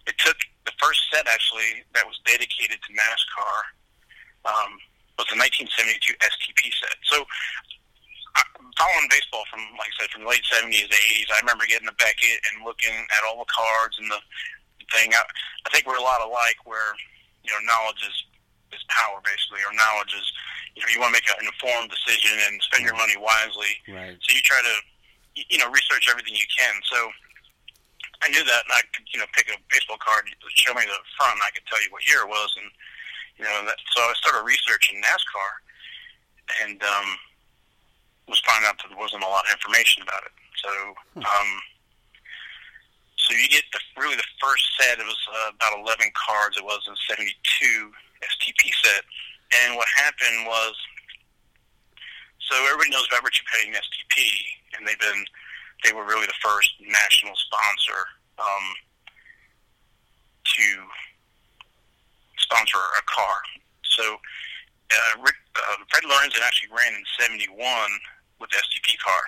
[0.08, 3.56] It took the first set actually that was dedicated to NASCAR
[4.48, 4.80] um,
[5.20, 6.96] was the 1972 STP set.
[7.10, 7.26] So
[8.76, 11.88] following baseball from like I said from the late 70s to 80s, I remember getting
[11.88, 14.20] the Beckett and looking at all the cards and the
[14.92, 15.16] thing.
[15.16, 15.24] I,
[15.66, 16.94] I think we're a lot alike where
[17.44, 18.18] you know knowledge is
[18.76, 20.28] is power basically, or knowledge is
[20.76, 23.80] you know you want to make an informed decision and spend your money wisely.
[23.88, 24.20] Right.
[24.20, 24.76] So you try to,
[25.36, 26.76] you know, research everything you can.
[26.92, 27.00] So
[28.24, 31.00] I knew that, and I could, you know, pick a baseball card, show me the
[31.16, 32.68] front, and I could tell you what year it was, and
[33.40, 35.52] you know, that, so I started researching NASCAR,
[36.64, 37.08] and um,
[38.28, 40.36] was finding out that there wasn't a lot of information about it.
[40.64, 40.72] So,
[41.20, 41.50] um,
[43.20, 45.00] so you get the, really the first set.
[45.00, 46.58] It was uh, about eleven cards.
[46.58, 47.36] It was a '72
[48.24, 49.04] STP set,
[49.54, 50.76] and what happened was
[52.50, 54.22] so everybody knows about Richard Petty and STP,
[54.78, 55.26] and they've been
[55.84, 58.00] they were really the first national sponsor
[58.40, 58.66] um,
[60.46, 60.66] to
[62.38, 63.38] sponsor a car.
[63.84, 67.58] So uh, Rick, uh, Fred Lorenzen actually ran in '71
[68.40, 69.24] with the STP car,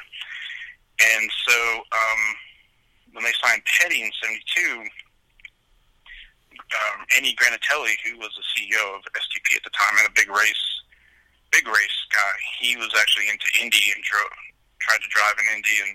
[1.17, 1.57] and so
[1.89, 2.21] um,
[3.13, 4.89] when they signed Petty in '72.
[6.59, 10.29] Um, Andy Granatelli, who was the CEO of STP at the time, and a big
[10.29, 10.77] race
[11.51, 12.35] big race guy.
[12.59, 14.35] He was actually into Indy and drove,
[14.83, 15.93] tried to drive in Indy, and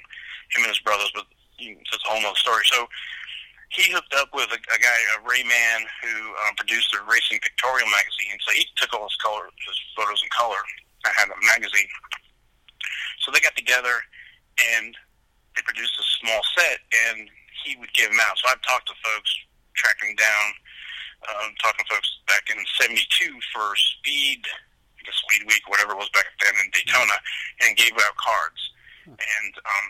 [0.57, 1.13] him and his brothers.
[1.15, 2.65] But it's a whole other story.
[2.73, 2.89] So
[3.71, 7.41] he hooked up with a, a guy, a Ray Mann, who um, produced the Racing
[7.41, 8.37] Pictorial magazine.
[8.45, 10.61] So he took all his color, his photos in color.
[11.05, 11.89] I had a magazine.
[13.25, 14.03] So they got together
[14.77, 14.95] and
[15.57, 17.29] they produced a small set, and
[17.65, 18.37] he would give them out.
[18.39, 19.31] So I've talked to folks,
[19.75, 20.47] tracking down,
[21.29, 23.05] um, talking to folks back in '72
[23.53, 24.47] for Speed
[25.05, 27.17] the Speed Week, whatever it was back then in Daytona,
[27.67, 28.61] and gave out cards.
[29.07, 29.87] And um,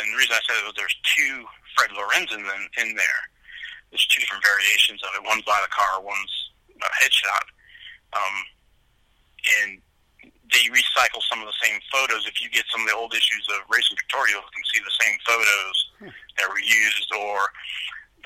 [0.00, 1.44] and the reason I said it was there's two
[1.76, 3.22] Fred Lorenzen in, in there.
[3.90, 5.22] There's two different variations of it.
[5.24, 6.34] One's by the car, one's
[6.76, 7.46] a headshot.
[8.12, 8.36] Um,
[9.60, 9.70] and
[10.52, 12.26] they recycle some of the same photos.
[12.26, 14.96] If you get some of the old issues of Racing Pictorial, you can see the
[15.04, 15.76] same photos
[16.38, 17.38] that were used, or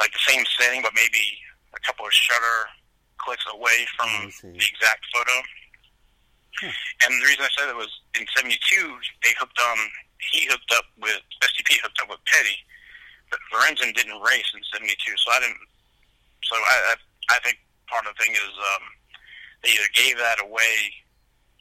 [0.00, 1.38] like the same setting, but maybe
[1.74, 2.58] a couple of shutter
[3.18, 4.08] clicks away from
[4.54, 5.36] the exact photo.
[7.04, 8.58] And the reason I said it was in '72
[9.22, 9.78] they hooked on.
[10.18, 12.58] He hooked up with STP hooked up with Petty,
[13.30, 15.62] but Lorenzen didn't race in '72, so I didn't.
[16.42, 18.84] So I I, I think part of the thing is um,
[19.62, 20.90] they either gave that away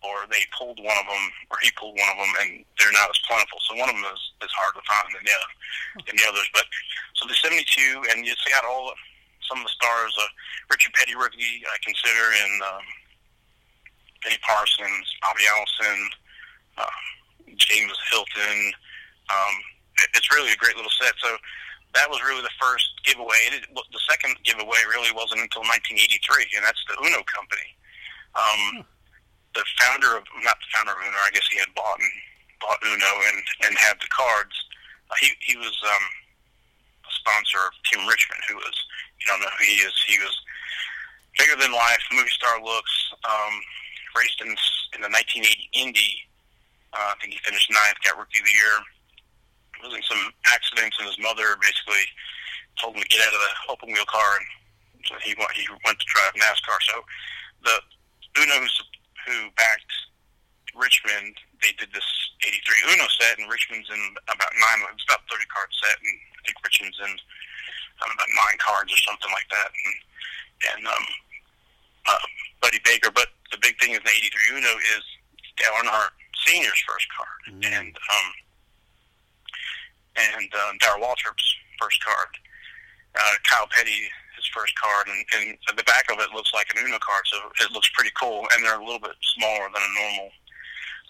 [0.07, 3.11] or they pulled one of them, or he pulled one of them, and they're not
[3.11, 3.59] as plentiful.
[3.67, 5.51] So one of them is, is hard to find than the other,
[6.07, 6.47] than the others.
[6.55, 6.65] But
[7.19, 7.59] so the '72,
[8.15, 8.93] and you see got all
[9.51, 10.13] some of the stars.
[10.15, 10.27] Uh,
[10.71, 12.85] Richard Petty rookie, I consider, and um,
[14.23, 15.99] Benny Parsons, Bobby Allison,
[16.77, 16.97] uh,
[17.55, 18.57] James Hylton.
[19.29, 19.55] Um,
[20.03, 21.13] it- it's really a great little set.
[21.23, 21.37] So
[21.95, 23.37] that was really the first giveaway.
[23.51, 27.69] It, the second giveaway really wasn't until 1983, and that's the Uno company.
[28.35, 28.85] Um,
[29.57, 32.13] the founder of not the founder of Uno, I guess he had bought and
[32.61, 34.53] bought Uno and and had the cards.
[35.09, 36.05] Uh, he he was um,
[37.09, 38.77] a sponsor of Tim Richmond, who was
[39.17, 39.97] you don't know who he is.
[40.05, 40.37] He was
[41.41, 42.93] bigger than life, movie star looks.
[43.25, 43.53] Um,
[44.13, 44.53] raced in
[44.97, 46.13] in the 1980 Indy.
[46.93, 48.75] Uh, I think he finished ninth, got rookie of the year.
[49.85, 52.01] Was in some accidents, and his mother basically
[52.81, 54.47] told him to get out of the open wheel car, and
[55.05, 56.77] so he went, he went to drive NASCAR.
[56.81, 56.95] So
[57.61, 57.77] the
[58.41, 58.65] Uno
[59.27, 59.91] who backed
[60.73, 62.07] Richmond, they did this
[62.45, 66.39] 83 Uno set, and Richmond's in about nine, it's about 30 card set, and I
[66.47, 67.11] think Richmond's in
[68.05, 69.69] um, about nine cards or something like that.
[69.73, 69.95] And,
[70.73, 71.05] and um,
[72.07, 72.25] uh,
[72.61, 74.13] Buddy Baker, but the big thing is the
[74.55, 75.03] 83 Uno is
[75.57, 76.13] Dale Earnhardt
[76.45, 77.65] Senior's first card, Mm.
[77.65, 78.27] and um,
[80.17, 81.47] and um, Darrell Waltrip's
[81.81, 82.27] first card.
[83.15, 84.09] Uh, Kyle Petty,
[84.47, 87.37] his first card, and, and the back of it looks like an Uno card, so
[87.65, 88.47] it looks pretty cool.
[88.55, 90.29] And they're a little bit smaller than a normal.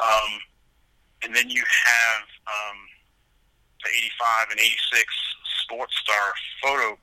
[0.02, 0.32] Um,
[1.24, 2.78] and then you have um,
[3.84, 5.14] the 85 and 86
[5.64, 6.98] Sports Star photo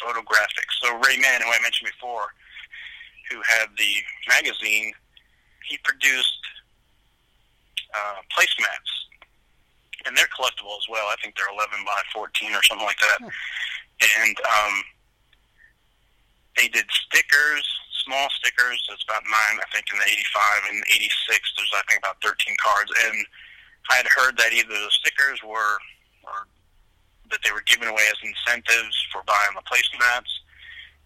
[0.00, 0.80] photographics.
[0.80, 2.32] So Ray Mann, who I mentioned before,
[3.30, 3.92] who had the
[4.28, 4.92] magazine,
[5.68, 6.40] he produced
[7.94, 8.90] uh, placemats,
[10.06, 11.06] and they're collectible as well.
[11.08, 13.20] I think they're 11 by 14 or something like that.
[13.20, 14.74] And um,
[16.60, 17.64] they did stickers,
[18.04, 18.76] small stickers.
[18.92, 21.08] It's about nine, I think, in the 85 and 86.
[21.56, 23.16] There's I think about 13 cards, and
[23.88, 25.80] I had heard that either the stickers were
[26.28, 26.44] or
[27.32, 30.28] that they were given away as incentives for buying the placemats,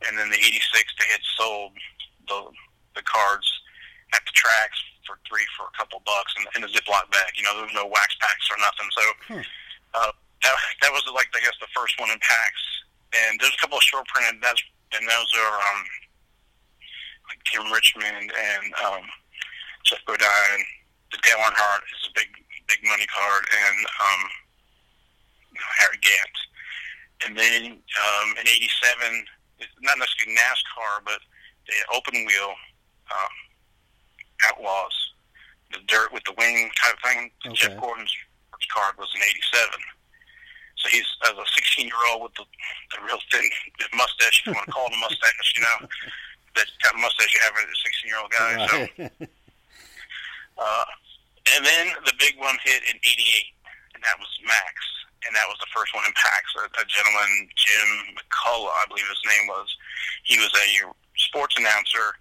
[0.09, 0.59] and then the 86
[0.99, 1.73] they had sold
[2.27, 2.51] the
[2.99, 3.47] the cards
[4.15, 7.31] at the tracks for three for a couple bucks in, in a Ziploc bag.
[7.39, 8.89] You know, there was no wax packs or nothing.
[8.91, 9.47] So Hmm.
[9.95, 10.11] Uh,
[10.43, 12.65] that, that was like I guess the first one in packs,
[13.15, 14.43] and there's a couple of short printed.
[14.43, 14.59] That's
[14.97, 15.81] and those are um,
[17.29, 19.05] like Tim Richmond and um,
[19.85, 20.63] Geoff Bodine.
[21.13, 22.31] The Dale Earnhardt is a big
[22.69, 24.23] big money card, and um,
[25.79, 26.37] Harry Gant.
[27.27, 29.25] And then um, in '87,
[29.83, 31.21] not necessarily NASCAR, but
[31.67, 32.55] the open wheel
[33.11, 33.35] um,
[34.51, 34.97] Outlaws,
[35.73, 37.31] the dirt with the wing type thing.
[37.47, 37.55] Okay.
[37.55, 38.13] Jeff Gordon's
[38.53, 39.71] first card was in '87.
[40.85, 42.45] So he's as a 16 year old with the,
[42.93, 43.41] the real thin
[43.97, 45.89] mustache, if you want to call it a mustache, you know,
[46.61, 48.53] that kind of mustache you have as a 16 year old guy.
[48.69, 48.77] So,
[50.61, 50.87] uh,
[51.57, 54.77] and then the big one hit in '88, and that was Maxx,
[55.25, 56.45] and that was the first one in PAX.
[56.61, 57.89] A, a gentleman, Jim
[58.21, 59.69] McCullough, I believe his name was.
[60.29, 60.69] He was a
[61.17, 62.13] sports announcer,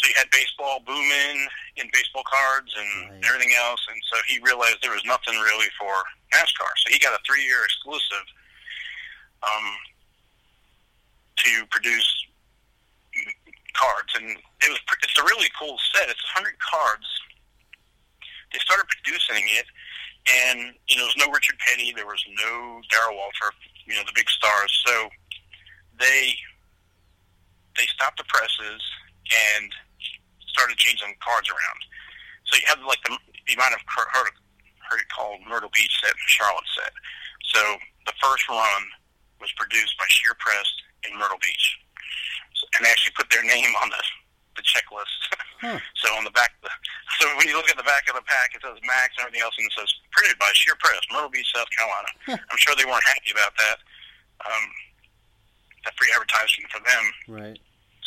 [0.00, 3.24] so he had baseball booming in baseball cards and Right.
[3.28, 5.92] everything else, and so he realized there was nothing really for
[6.32, 6.72] NASCAR.
[6.80, 8.24] So he got a three-year exclusive
[9.44, 9.66] um,
[11.44, 12.08] to produce
[13.74, 16.08] cards, and it was it's a really cool set.
[16.08, 17.06] It's 100 cards.
[18.52, 19.66] They started producing it,
[20.48, 24.02] and you know, there was no Richard Petty, there was no Darrell Waltrip, you know,
[24.04, 24.72] the big stars.
[24.86, 25.08] So
[25.98, 26.34] they
[27.76, 28.82] they stopped the presses
[29.56, 29.70] and
[30.50, 31.80] started changing cards around.
[32.50, 33.14] So you have like the
[33.46, 36.92] you might have heard heard, it called Myrtle Beach set and Charlotte set.
[37.54, 37.60] So
[38.10, 38.82] the first run
[39.38, 40.66] was produced by Sheer Press
[41.06, 41.66] in Myrtle Beach,
[42.58, 44.02] so, and they actually put their name on the
[44.58, 45.18] the checklist.
[45.60, 45.76] Huh.
[46.00, 46.72] So on the back, the,
[47.20, 49.44] so when you look at the back of the pack, it says Maxx and everything
[49.44, 52.40] else, and it says printed by Sheer Press, Myrtle Beach, South Carolina.
[52.48, 53.76] I'm sure they weren't happy about that.
[54.40, 54.64] Um,
[55.84, 57.04] that free advertising for them.
[57.28, 57.58] Right.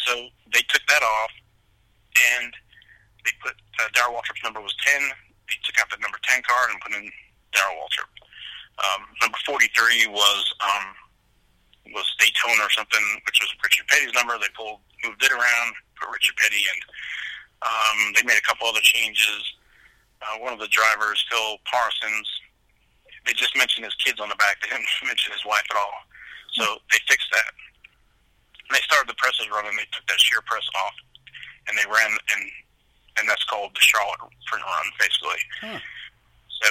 [0.05, 1.31] So they took that off,
[2.37, 2.53] and
[3.25, 5.01] they put uh, Darrell Waltrip's number was ten.
[5.47, 7.09] They took out the number ten card and put in
[7.51, 8.11] Darrell Waltrip.
[8.81, 10.85] Um, number forty three was um,
[11.93, 14.37] was Daytona or something, which was Richard Petty's number.
[14.39, 16.81] They pulled moved it around, put Richard Petty, and
[17.63, 19.43] um, they made a couple other changes.
[20.23, 22.27] Uh, one of the drivers, Phil Parsons,
[23.25, 24.59] they just mentioned his kids on the back.
[24.63, 26.07] They didn't mention his wife at all.
[26.55, 27.51] So they fixed that.
[28.69, 29.75] And they started the presses running.
[29.75, 30.95] They took that sheer press off,
[31.67, 32.43] and they ran, and
[33.19, 35.41] and that's called the Charlotte print run, basically.
[35.61, 35.79] Huh.
[36.63, 36.67] So,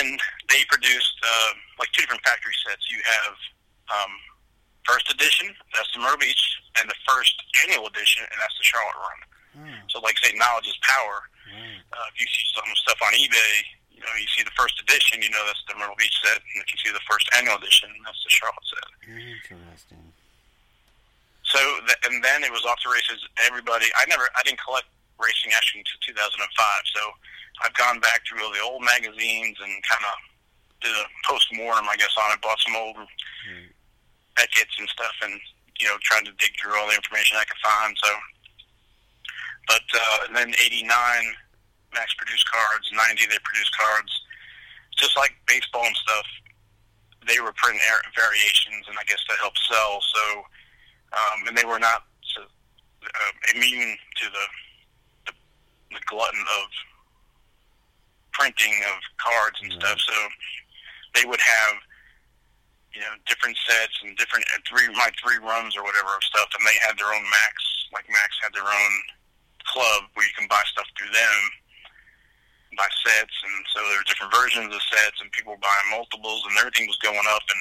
[0.00, 0.18] and
[0.50, 2.84] they produced uh, like two different factory sets.
[2.90, 3.34] You have
[3.88, 4.12] um,
[4.84, 6.42] first edition, that's the Myrtle Beach,
[6.80, 9.18] and the first annual edition, and that's the Charlotte run.
[9.58, 11.24] Oh, So, like say, knowledge is power.
[11.48, 11.80] right.
[11.94, 13.54] Uh, if you see some stuff on eBay,
[13.90, 16.58] you know, you see the first edition, you know that's the Myrtle Beach set, and
[16.62, 18.88] if you see the first annual edition, that's the Charlotte set.
[19.08, 20.12] Interesting.
[21.54, 23.20] So, th- and then it was off to races.
[23.46, 24.86] Everybody, I never, I didn't collect
[25.18, 26.40] racing actually until 2005.
[26.94, 27.02] So,
[27.64, 30.14] I've gone back through all the old magazines and kind of
[30.80, 32.40] did a post mortem, I guess, on it.
[32.42, 33.72] Bought some old Right.
[34.36, 35.34] Beckett's and stuff, and
[35.80, 37.96] you know, tried to dig through all the information I could find.
[37.98, 38.10] So,
[39.66, 40.86] but uh, and then '89,
[41.94, 42.86] Maxx produced cards.
[42.94, 44.12] '90, they produced cards.
[44.98, 46.26] Just like baseball and stuff,
[47.26, 47.80] they were printing
[48.14, 49.98] variations, and I guess that helped sell.
[50.02, 50.22] So,
[51.12, 54.46] um, and they were not so, uh, immune to the,
[55.26, 55.32] the
[55.96, 56.66] the glutton of
[58.32, 59.80] printing of cards and Right.
[59.80, 59.98] stuff.
[60.00, 60.16] So,
[61.14, 61.74] they would have
[62.94, 66.48] you know, different sets and different uh, three my three runs or whatever of stuff,
[66.58, 67.56] and they had their own Maxx,
[67.92, 68.92] like Maxx had their own
[69.68, 71.38] club where you can buy stuff through them,
[72.80, 76.42] buy sets, and so there were different versions of sets, and people were buying multiples,
[76.48, 77.60] and everything was going up, and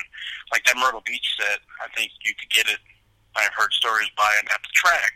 [0.52, 2.80] like that Myrtle Beach set, I think you could get it.
[3.38, 5.14] I've heard stories buy it at the track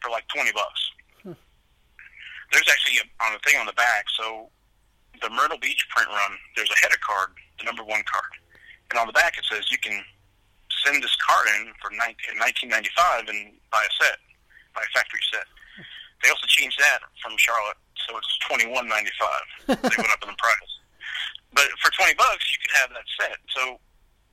[0.00, 0.82] for like twenty bucks.
[1.22, 1.38] Hmm.
[2.52, 4.48] There's actually a, on the thing on the back, so
[5.20, 8.30] the Myrtle Beach print run, there's a header card, the number one card.
[8.90, 9.98] And on the back it says you can
[10.84, 11.98] send this card in for 19,
[12.32, 14.18] in 1995 and buy a set,
[14.74, 15.46] buy a factory set.
[16.22, 18.74] They also changed that from Charlotte, so it's 21.95.
[19.66, 20.72] they went up in the price.
[21.48, 23.40] But for 20 bucks, you could have that set.
[23.56, 23.80] So,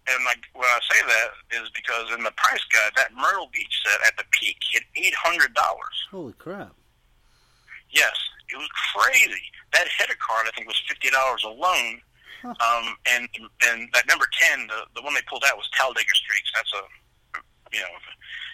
[0.07, 3.81] and like when I say that is because in the price guide, that Myrtle Beach
[3.85, 4.83] set at the peak hit
[5.25, 5.49] $800.
[6.11, 6.73] Holy crap.
[7.89, 8.15] Yes,
[8.49, 9.41] it was crazy.
[9.73, 12.01] That header card, I think, was fifty dollars alone.
[12.41, 12.53] Huh.
[12.59, 13.27] Um, and
[13.71, 16.51] and that number ten, the the one they pulled out was Talladega Streaks.
[16.53, 16.83] That's a
[17.73, 17.93] you know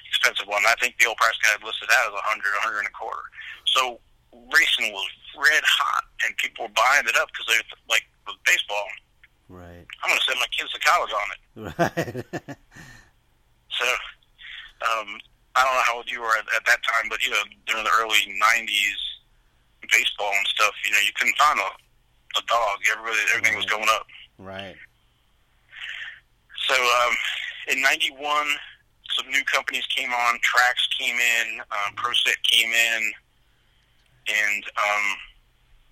[0.08, 0.62] expensive one.
[0.68, 2.96] I think the old price guide listed that as a hundred, a hundred and a
[2.96, 3.26] quarter.
[3.66, 4.00] So
[4.54, 8.88] racing was red hot, and people were buying it up because they like with baseball.
[9.82, 9.98] Right.
[10.04, 11.40] I'm going to send my kids to college on it.
[12.38, 12.58] Right.
[13.80, 15.18] So um,
[15.56, 17.84] I don't know how old you were at, at that time, but you know during
[17.84, 19.02] the early '90s
[19.90, 21.70] baseball and stuff, you know you couldn't find a,
[22.38, 22.78] a dog.
[22.92, 24.06] Everybody, everything was going up.
[24.38, 24.76] Right.
[26.68, 27.16] So um,
[27.70, 28.22] in '91,
[29.18, 30.36] some new companies came on.
[30.46, 31.60] Traks came in.
[31.60, 33.12] Um, ProSet came in,
[34.28, 35.06] and um,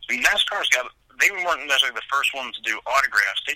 [0.10, 0.92] and NASCAR's got.
[1.20, 3.44] They weren't necessarily the first ones to do autographs.
[3.48, 3.56] They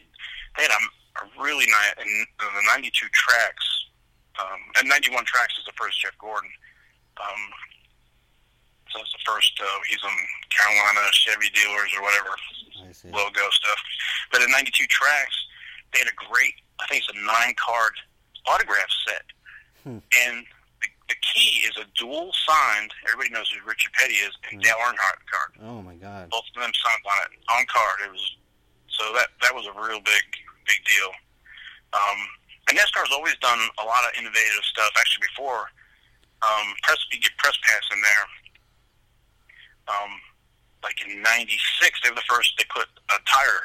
[0.57, 0.81] they had a,
[1.23, 3.65] a really nice in the '92 Traks.
[4.39, 6.49] Um, and '91 Traks is the first Jeff Gordon.
[7.21, 7.41] Um,
[8.91, 9.53] so it's the first.
[9.61, 10.15] Uh, he's on
[10.51, 12.33] Carolina Chevy dealers or whatever
[13.15, 13.79] logo stuff.
[14.31, 15.37] But in '92 Traks,
[15.93, 17.93] they had a great, I think it's a nine card
[18.45, 19.25] autograph set,
[19.83, 19.99] Hmm.
[20.27, 20.45] and
[21.09, 22.93] the, key is a dual signed.
[23.07, 24.59] Everybody knows who Richard Petty is, and Hmm.
[24.61, 25.51] Dale Earnhardt card.
[25.63, 26.29] Oh my God.
[26.29, 27.99] Both of them signed on it on card.
[28.05, 28.35] It was
[28.87, 30.25] so that that was a real big
[30.67, 31.11] big deal.
[31.93, 32.17] Um,
[32.69, 34.91] and NASCAR's always done a lot of innovative stuff.
[34.97, 35.67] Actually, before
[36.41, 38.25] um, press you get press pass in there.
[39.87, 40.11] Um,
[40.83, 42.53] like in '96, they were the first.
[42.57, 43.61] They put a tire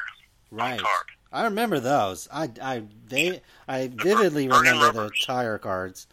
[0.51, 0.73] Right.
[0.73, 1.07] on card.
[1.31, 2.27] I remember those.
[2.33, 6.07] I, I, they, I vividly remember the tire cards.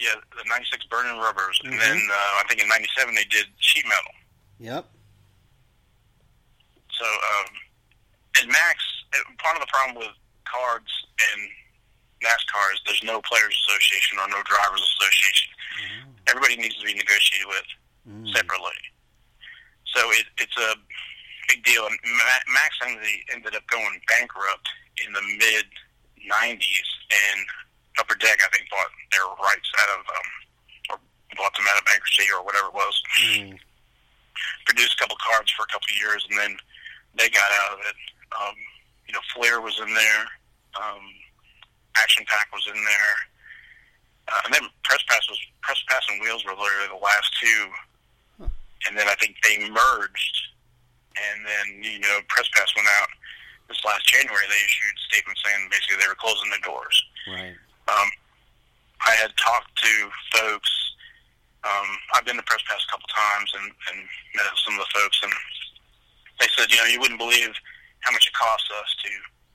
[0.00, 1.72] Yeah, the '96 burning rubbers, Mhm.
[1.72, 4.14] and then uh, I think in '97 they did sheet metal.
[4.58, 4.88] Yep.
[6.96, 7.46] So, um,
[8.40, 8.78] and Maxx,
[9.38, 10.90] part of the problem with cards
[11.32, 11.40] and
[12.24, 15.50] NASCAR is there's no players association or no drivers association.
[16.28, 17.66] Everybody needs to be negotiated with
[18.08, 18.32] Mm.
[18.34, 18.76] separately.
[19.92, 20.74] So it, it's a
[21.48, 21.86] big deal.
[21.86, 24.68] And Ma- Maxx ended, ended up going bankrupt
[25.04, 25.66] in the mid
[26.30, 27.46] '90s, and
[28.00, 30.28] Upper Deck, I think, bought their rights out of, um,
[30.90, 30.96] or
[31.36, 32.96] bought them out of bankruptcy or whatever it was.
[33.28, 33.60] Mm.
[34.64, 36.56] Produced a couple cards for a couple of years, and then
[37.14, 37.98] they got out of it.
[38.32, 38.56] Um,
[39.06, 40.24] you know, Flair was in there.
[40.80, 41.04] Um,
[41.96, 43.16] Action Pack was in there.
[44.30, 47.62] Uh, and then Press Pass was Press Pass and Wheels were literally the last two.
[48.88, 50.36] And then I think they merged,
[51.12, 53.08] and then you know Press Pass went out
[53.68, 54.46] this last January.
[54.48, 56.96] They issued a statement saying basically they were closing their doors.
[57.28, 57.56] Right.
[57.90, 58.08] Um,
[59.04, 60.70] I had talked to folks.
[61.64, 63.98] Um, I've been to Press Pass a couple times and, and
[64.34, 65.32] met some of the folks, and
[66.40, 67.52] they said, you know, you wouldn't believe
[68.00, 69.10] how much it costs us to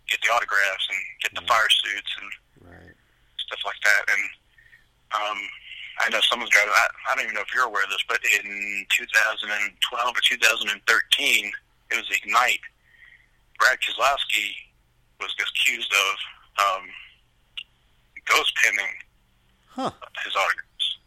[0.05, 1.49] get the autographs and get the Yeah.
[1.49, 2.29] fire suits and
[2.69, 2.95] Right.
[3.41, 4.03] stuff like that.
[4.13, 4.23] And
[5.17, 5.39] um,
[6.05, 6.77] I know some of the drivers.
[6.77, 9.73] I, I don't even know if you're aware of this, but in 2012
[10.13, 11.51] or 2013,
[11.89, 12.61] it was Ignite.
[13.57, 14.53] Brad Keselowski
[15.19, 16.13] was accused of
[16.61, 16.83] um,
[18.29, 18.93] ghost penning
[19.75, 19.91] Huh.
[20.23, 20.97] his autographs.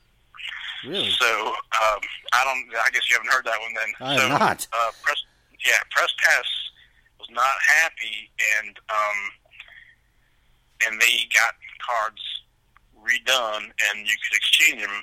[0.85, 1.11] Really?
[1.11, 2.01] So um,
[2.33, 2.69] I don't.
[2.77, 3.91] I guess you haven't heard that one then.
[4.01, 4.67] I so, not.
[4.73, 5.17] Uh, press,
[5.67, 6.45] yeah, Press Pass
[7.19, 9.19] was not happy, and um,
[10.87, 11.55] and they got
[11.85, 12.23] cards
[12.95, 15.03] redone, and you could exchange them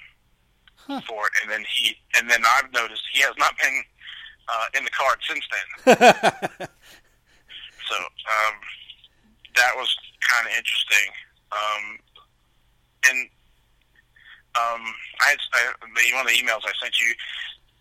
[0.78, 1.02] Huh.
[1.08, 1.34] for it.
[1.42, 3.84] And then he, and then I've noticed he has not been
[4.48, 6.68] uh, in the card since then.
[7.88, 8.56] So um,
[9.56, 11.10] that was kind of interesting.
[11.52, 12.00] Um,
[13.10, 13.30] and
[14.60, 14.82] um,
[15.22, 17.12] I, had, I the, one of the emails I sent you.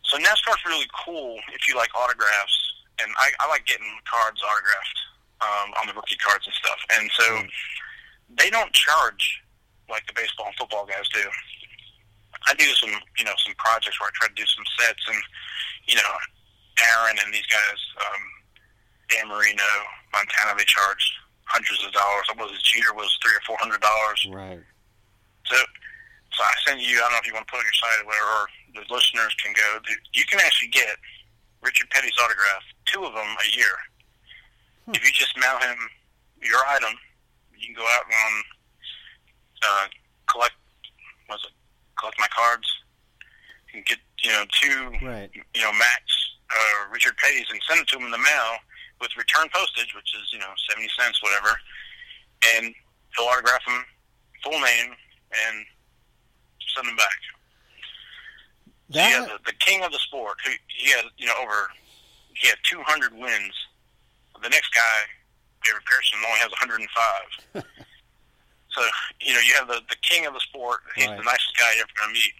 [0.05, 2.57] So NASCAR's really cool if you like autographs,
[3.03, 4.99] and I, I like getting cards autographed
[5.41, 6.79] um, on the rookie cards and stuff.
[6.99, 7.49] And so Mm.
[8.37, 9.41] they don't charge
[9.89, 11.25] like the baseball and football guys do.
[12.47, 15.20] I do some, you know, some projects where I try to do some sets, and
[15.89, 16.12] you know,
[16.93, 18.22] Aaron and these guys, um,
[19.09, 19.64] Dan Marino,
[20.12, 21.05] Montana, they charge
[21.45, 22.25] hundreds of dollars.
[22.29, 24.27] I was Jeter was three or four hundred dollars.
[24.31, 24.61] right.
[25.47, 25.57] So,
[26.37, 26.99] so I send you.
[26.99, 28.85] I don't know if you want to put on your site or whatever, or the
[28.93, 29.78] listeners can go.
[30.12, 30.99] You can actually get
[31.62, 33.74] Richard Petty's autograph, two of them a year.
[34.87, 34.95] Hmm.
[34.95, 35.78] If you just mail him
[36.43, 36.93] your item,
[37.57, 38.35] you can go out and
[39.62, 39.87] uh,
[40.28, 40.55] collect.
[41.30, 41.55] Was it
[41.99, 42.68] collect my cards?
[43.70, 45.30] Can get you know two Right.
[45.35, 46.05] you know, Maxx
[46.51, 48.51] uh, Richard Petty's and send it to him in the mail
[49.01, 51.57] with return postage, which is you know seventy cents, whatever,
[52.57, 52.74] and
[53.16, 53.85] he'll autograph him
[54.43, 54.93] full name
[55.49, 55.66] and
[56.75, 57.18] send them back.
[58.91, 59.11] That.
[59.11, 61.68] yeah, the, the king of the sport, who he had you know over,
[62.35, 63.55] he had two hundred wins.
[64.43, 64.97] The next guy,
[65.64, 67.64] David Pearson, only has one hundred and five.
[68.75, 68.81] so
[69.20, 70.81] you know you have the the king of the sport.
[70.97, 71.16] He's Right.
[71.16, 72.35] the nicest guy you're ever going to meet.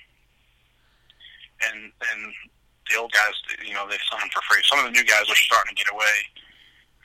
[1.70, 1.78] And
[2.12, 2.35] and
[2.91, 3.32] the old guys,
[3.66, 4.61] you know, they sign for free.
[4.68, 6.16] Some of the new guys are starting to get away.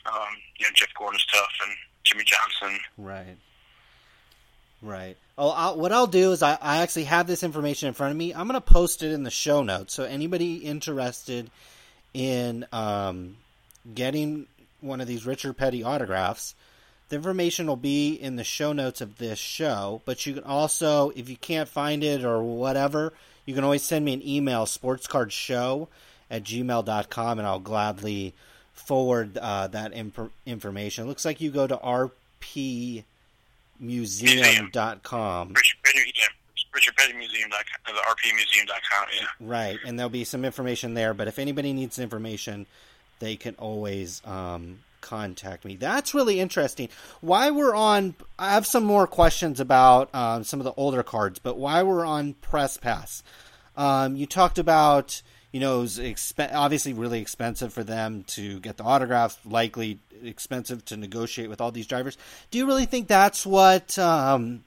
[0.06, 2.80] Um, you know, Jeff Gordon's tough, and Jimmie Johnson.
[2.98, 3.38] Right.
[4.82, 5.18] Right.
[5.42, 8.18] Oh, I'll, what I'll do is I, I actually have this information in front of
[8.18, 8.34] me.
[8.34, 9.94] I'm going to post it in the show notes.
[9.94, 11.50] So anybody interested
[12.14, 13.38] in um,
[13.96, 14.48] getting
[14.82, 16.56] one of these Richard Petty autographs,
[17.08, 20.02] the information will be in the show notes of this show.
[20.04, 23.14] But you can also, if you can't find it or whatever,
[23.46, 25.88] you can always send me an email, sportscardshow
[26.30, 28.34] at gmail.com, and I'll gladly
[28.74, 31.06] forward uh, that imp- information.
[31.06, 31.80] It looks like you go to
[33.82, 35.50] rpmuseum.com.
[35.50, 36.26] Richard Petty, yeah,
[36.74, 39.28] Richard Petty Museum.com, the rpmuseum.com, yeah.
[39.40, 41.14] Right, and there'll be some information there.
[41.14, 42.66] But if anybody needs information,
[43.20, 45.76] they can always um, contact me.
[45.76, 46.90] That's really interesting.
[47.22, 51.40] Why we're on, I have some more questions about um, some of the older cards,
[51.40, 53.24] but why we're on Press Pass.
[53.78, 55.22] Um, you talked about,
[55.52, 60.00] you know, it was exp- obviously really expensive for them to get the autographs, likely
[60.24, 62.18] expensive to negotiate with all these drivers.
[62.52, 64.64] Do you really think that's what um,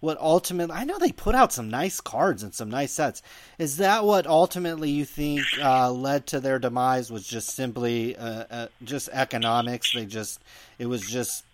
[0.00, 3.22] what ultimately I know they put out some nice cards and some nice sets.
[3.58, 7.10] Is that what ultimately you think uh, led to their demise?
[7.10, 9.92] Was just simply uh, uh, just economics?
[9.92, 10.40] They just
[10.78, 11.44] it was just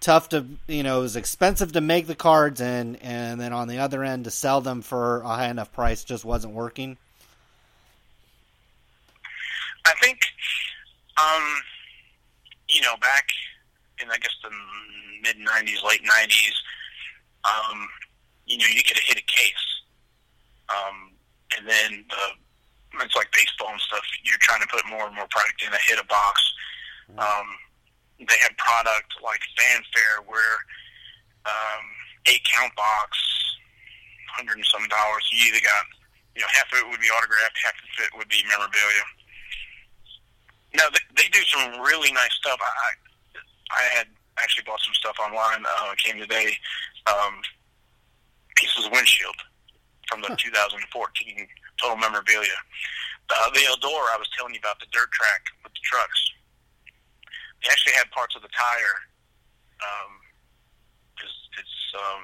[0.00, 3.68] tough to you know it was expensive to make the cards and and then on
[3.68, 6.98] the other end to sell them for a high enough price just wasn't working.
[9.86, 10.18] I think,
[11.18, 11.44] um,
[12.68, 13.26] you know, back
[14.00, 14.50] in I guess the
[15.22, 16.56] mid '90s, late '90s,
[17.44, 17.88] um,
[18.46, 19.66] you know, you could hit a case,
[20.68, 21.12] um,
[21.56, 22.24] and then the
[23.00, 24.04] it's like baseball and stuff.
[24.24, 26.42] You're trying to put more and more product in a hit a box.
[27.16, 27.48] Um,
[28.20, 30.56] they had product like fanfare where
[31.46, 31.84] um,
[32.28, 33.16] eight count box,
[34.36, 35.24] hundred and some dollars.
[35.32, 35.84] You either got
[36.36, 39.04] you know half of it would be autographed, half of it would be memorabilia.
[40.74, 42.58] No, they, they do some really nice stuff.
[42.60, 42.92] I
[43.72, 44.06] I had
[44.38, 45.64] actually bought some stuff online.
[45.64, 46.56] Uh, came today.
[47.06, 47.40] Um,
[48.56, 49.34] pieces of windshield
[50.08, 50.86] from the 2014
[51.80, 52.58] Total Memorabilia.
[53.30, 56.20] Uh, the Eldora I was telling you about the dirt track with the trucks.
[57.62, 58.96] They actually had parts of the tire.
[59.82, 60.12] Um,
[61.18, 62.22] it's, it's um,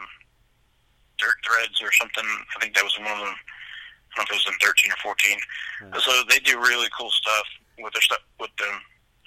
[1.19, 2.27] dirt threads or something.
[2.27, 3.35] I think that was one of them.
[3.35, 5.39] I don't know if it was in 13 or 14.
[6.01, 7.47] So they do really cool stuff
[7.83, 8.71] with their stuff with the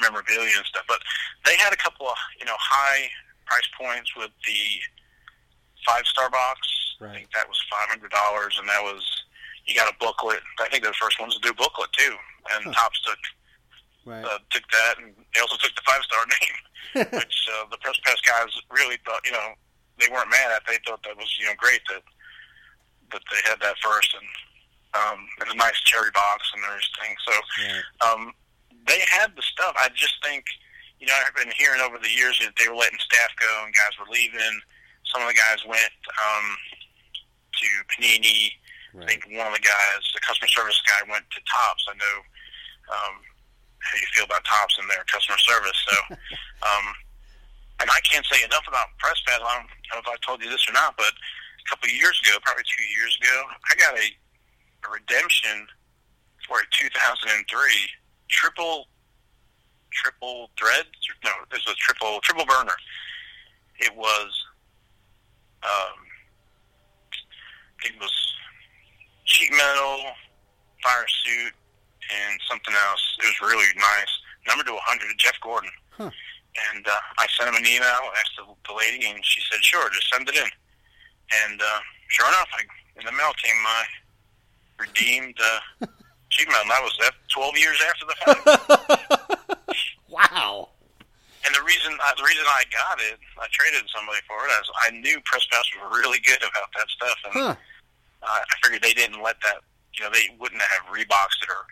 [0.02, 0.84] memorabilia and stuff.
[0.88, 0.99] But
[1.45, 3.10] they had a couple of you know high
[3.45, 4.62] price points with the
[5.86, 6.60] five star box.
[7.02, 9.02] I think that was five hundred dollars, and that was
[9.66, 10.41] you got a booklet.
[10.60, 12.16] I think they're the first ones to do a booklet too.
[12.54, 12.74] And Huh.
[12.74, 13.20] Topps took
[14.04, 14.26] Right.
[14.26, 17.99] uh, took that, and they also took the five star name, which uh, the press
[18.04, 19.54] pass guys really thought you know
[19.99, 20.66] they weren't mad at.
[20.68, 22.02] They thought that was you know great that
[23.12, 24.28] that they had that first, and
[25.02, 27.16] um, and a nice cherry box and everything.
[27.26, 27.84] So Right.
[28.10, 28.34] um,
[28.88, 29.75] they had the stuff.
[29.77, 30.45] I just think,
[30.99, 33.73] you know, I've been hearing over the years that they were letting staff go and
[33.73, 34.61] guys were leaving.
[35.09, 36.45] Some of the guys went um,
[37.57, 38.53] to Panini.
[38.99, 41.88] I think one of the guys, the customer service guy, went to Topps.
[41.88, 42.17] I know
[42.91, 43.15] um,
[43.79, 45.79] how you feel about Topps and their customer service.
[45.88, 45.95] So,
[46.67, 46.86] um,
[47.79, 49.39] and I can't say enough about Press Pass.
[49.39, 52.19] I don't know if I told you this or not, but a couple of years
[52.19, 53.36] ago, probably two years ago,
[53.71, 55.71] I got a, a redemption
[56.43, 57.47] for a 2003
[58.32, 58.88] triple
[59.91, 60.86] triple thread.
[61.23, 62.73] No, this was triple triple burner.
[63.79, 64.45] It was
[65.63, 65.99] um,
[67.86, 68.11] it was
[69.25, 69.99] sheet metal,
[70.84, 71.53] fire suit,
[72.09, 73.03] and something else.
[73.19, 74.11] It was really nice.
[74.47, 75.69] Number to 100, Jeff Gordon.
[75.91, 76.09] Huh.
[76.73, 79.89] And uh, I sent him an email, asked the, the lady, and she said, "Sure,
[79.89, 80.49] just send it in."
[81.47, 81.79] And uh,
[82.09, 82.63] sure enough, I,
[82.99, 83.86] in the mail came my
[84.79, 85.86] redeemed uh,
[86.39, 86.61] metal.
[86.61, 88.41] And that was that 12 years after the fact.
[90.09, 90.69] wow.
[91.45, 94.49] And the reason uh, the reason I got it, I traded somebody for it.
[94.61, 97.55] Is I knew Press Pass was really good about that stuff, and Huh.
[98.21, 99.65] uh, I figured they didn't let that.
[99.97, 101.65] You know, they wouldn't have reboxed it or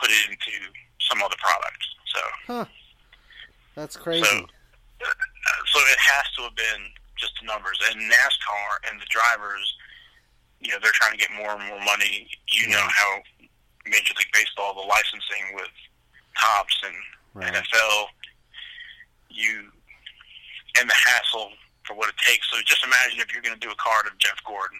[0.00, 0.54] put it into
[1.10, 1.82] some other product.
[2.14, 2.64] So, Huh.
[3.74, 4.24] That's crazy.
[4.24, 5.06] so, uh,
[5.66, 6.82] so it has to have been
[7.16, 7.78] just the numbers.
[7.90, 9.66] And NASCAR and the drivers,
[10.60, 12.30] you know, they're trying to get more and more money.
[12.52, 13.18] You know how
[13.86, 15.70] Major League Baseball, the licensing with
[16.40, 16.94] Topps and
[17.34, 17.52] Right.
[17.52, 18.06] NFL,
[19.28, 19.66] you
[20.78, 21.50] and the hassle
[21.84, 22.48] for what it takes.
[22.50, 24.78] So just imagine if you're going to do a card of Jeff Gordon.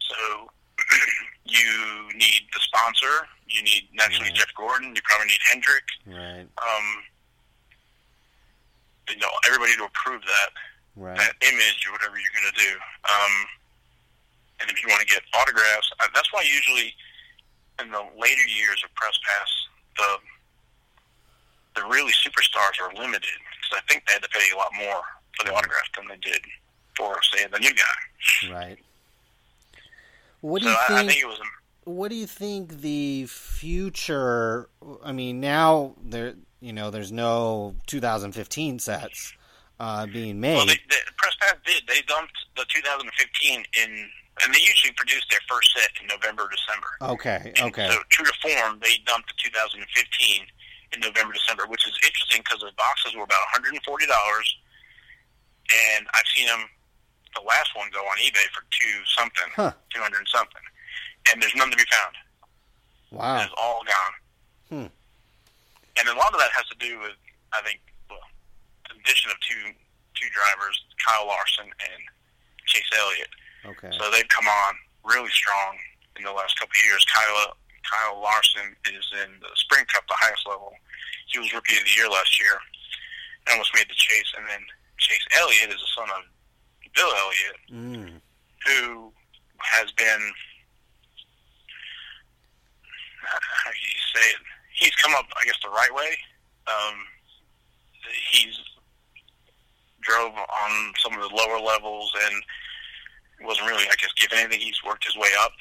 [0.00, 0.48] So
[1.44, 3.28] you need the sponsor.
[3.48, 4.34] You need naturally Right.
[4.40, 4.96] Jeff Gordon.
[4.96, 5.84] You probably need Hendrick.
[6.06, 6.48] Right.
[6.64, 6.86] Um,
[9.08, 10.50] you know, everybody to approve that
[10.96, 11.16] Right.
[11.16, 12.72] that image or whatever you're going to do.
[13.08, 13.32] Um,
[14.60, 16.94] and if you want to get autographs, uh, that's why usually
[17.82, 19.50] in the later years of Press Pass,
[19.98, 24.70] the the really superstars are limited because I think they had to pay a lot
[24.78, 25.02] more
[25.38, 26.40] for the autograph than they did
[26.96, 28.52] for, say, the new guy.
[28.52, 28.78] Right.
[30.42, 31.10] What do So you I, I think?
[31.12, 31.38] think it was
[31.84, 34.68] what do you think the future?
[35.02, 39.32] I mean, now there, you know, there's no 2015 sets
[39.80, 40.56] uh, being made.
[40.56, 41.82] well, they, they, Press Pass did.
[41.88, 44.08] They dumped the 2015 in,
[44.40, 46.88] and they usually produce their first set in November, December.
[47.12, 47.52] okay.
[47.60, 47.88] And Okay.
[47.88, 49.84] So true to form, they dumped the 2015
[50.94, 56.46] in November, December, which is interesting because the boxes were about $140, and I've seen
[56.46, 56.64] them.
[57.34, 59.72] The last one go on eBay for two something, Huh.
[59.88, 60.60] two hundred something,
[61.32, 62.14] and there's none to be found.
[63.10, 63.40] Wow.
[63.40, 64.14] It's all gone.
[64.68, 64.88] Hmm.
[65.96, 67.16] And a lot of that has to do with,
[67.56, 67.80] I think,
[68.10, 68.20] well,
[68.88, 69.72] the addition of two
[70.12, 72.00] two drivers, Kyle Larson and
[72.66, 73.32] Chase Elliott.
[73.64, 73.90] Okay.
[73.98, 75.76] So they've come on really strong
[76.16, 77.04] in the last couple of years.
[77.06, 77.54] Kyle
[77.86, 80.72] Kyle Larson is in the Sprint Cup, the highest level.
[81.26, 82.58] He was Rookie of the Year last year,
[83.46, 84.30] and almost made the chase.
[84.38, 84.60] And then
[84.98, 86.22] Chase Elliott is the son of
[86.94, 88.20] Bill Elliott, Mm.
[88.66, 89.12] who
[89.60, 90.32] has been
[93.22, 94.36] how do you say it?
[94.74, 96.16] He's come up, I guess, the right way.
[96.66, 96.96] Um,
[98.30, 98.58] he's
[100.02, 102.42] drove on some of the lower levels and
[103.44, 104.60] wasn't really, I guess, given anything.
[104.60, 105.52] He's worked his way up.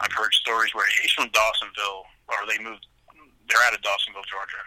[0.00, 2.86] I've heard stories where he's from Dawsonville, or they moved.
[3.48, 4.64] They're out of Dawsonville, Georgia,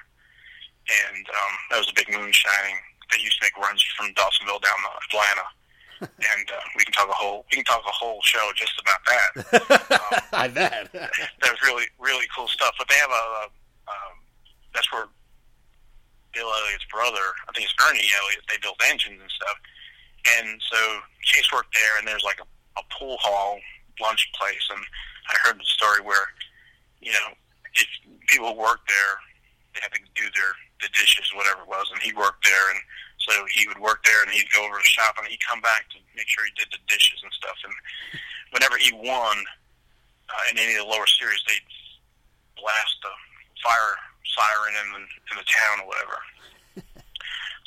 [0.89, 2.77] and um, that was a big moonshining.
[3.11, 5.47] They used to make runs from Dawsonville down to Atlanta,
[6.33, 9.01] and uh, we can talk a whole we can talk a whole show just about
[9.07, 10.23] that.
[10.33, 10.89] I bet.
[10.93, 12.75] that was really really cool stuff.
[12.77, 13.43] But they have a, a
[13.87, 14.15] um,
[14.73, 15.07] that's where
[16.33, 19.57] Bill Elliott's brother, I think it's Ernie Elliott, they built engines and stuff.
[20.37, 20.79] And so
[21.21, 22.47] Chase worked there, and there's like a,
[22.77, 23.59] a pool hall
[24.01, 24.81] lunch place, and
[25.29, 26.27] I heard the story where
[27.01, 27.33] you know
[27.75, 27.87] if
[28.27, 29.13] people worked there,
[29.73, 32.79] they had to do their the dishes, whatever it was, and he worked there, and
[33.17, 35.61] so he would work there, and he'd go over to the shop, and he'd come
[35.61, 37.55] back to make sure he did the dishes and stuff.
[37.63, 37.73] And
[38.51, 39.37] whenever he won
[40.27, 41.63] uh, in any of the lower series, they'd
[42.59, 43.13] blast the
[43.63, 43.95] fire
[44.27, 45.01] siren in the
[45.31, 46.17] in the town or whatever.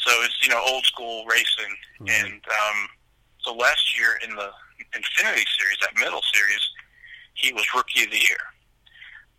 [0.05, 2.11] so it's you know old school racing, Right.
[2.21, 2.79] and um,
[3.41, 4.51] so last year in the
[4.93, 6.65] Xfinity Series, that middle series,
[7.35, 8.45] he was Rookie of the Year.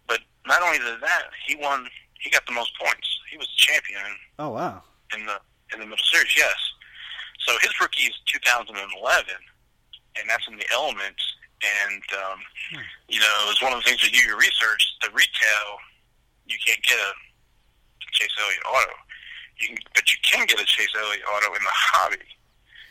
[0.07, 1.87] But not only did that, he won.
[2.19, 3.07] He got the most points.
[3.29, 4.81] He was the champion oh wow.
[5.15, 5.37] in the
[5.73, 6.35] in the middle series.
[6.37, 6.55] Yes.
[7.45, 8.75] So his rookie is 2011,
[10.19, 11.23] and that's in the elements.
[11.57, 12.39] And um,
[13.07, 14.83] you know, it's one of the things to do your research.
[15.01, 15.67] The retail,
[16.45, 17.11] you can't get a
[18.11, 18.93] Chase Elliott auto.
[19.57, 22.29] You can, but you can get a Chase Elliott auto in the hobby.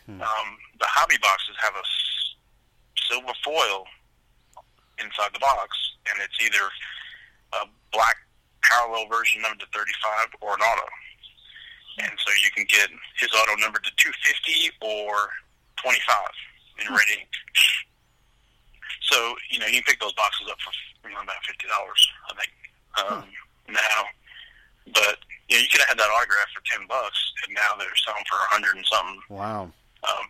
[0.07, 0.23] Hmm.
[0.23, 1.85] Um, the hobby boxes have a
[3.11, 3.85] silver foil
[4.99, 5.77] inside the box,
[6.11, 6.65] and it's either
[7.63, 8.17] a black
[8.63, 10.89] parallel version numbered to 35 or an auto.
[11.99, 15.31] And so you can get his auto numbered to 250 or
[15.81, 15.97] 25
[16.85, 17.29] in red ink.
[19.09, 20.73] So, you know, you can pick those boxes up for
[21.09, 22.53] you know, about $50, I think,
[22.99, 23.25] um,
[23.71, 23.99] now.
[24.93, 27.97] But, you know, you could have had that autograph for 10 bucks, and now they're
[28.05, 29.21] selling for a 100 and something.
[29.31, 29.71] Wow.
[30.05, 30.27] Um,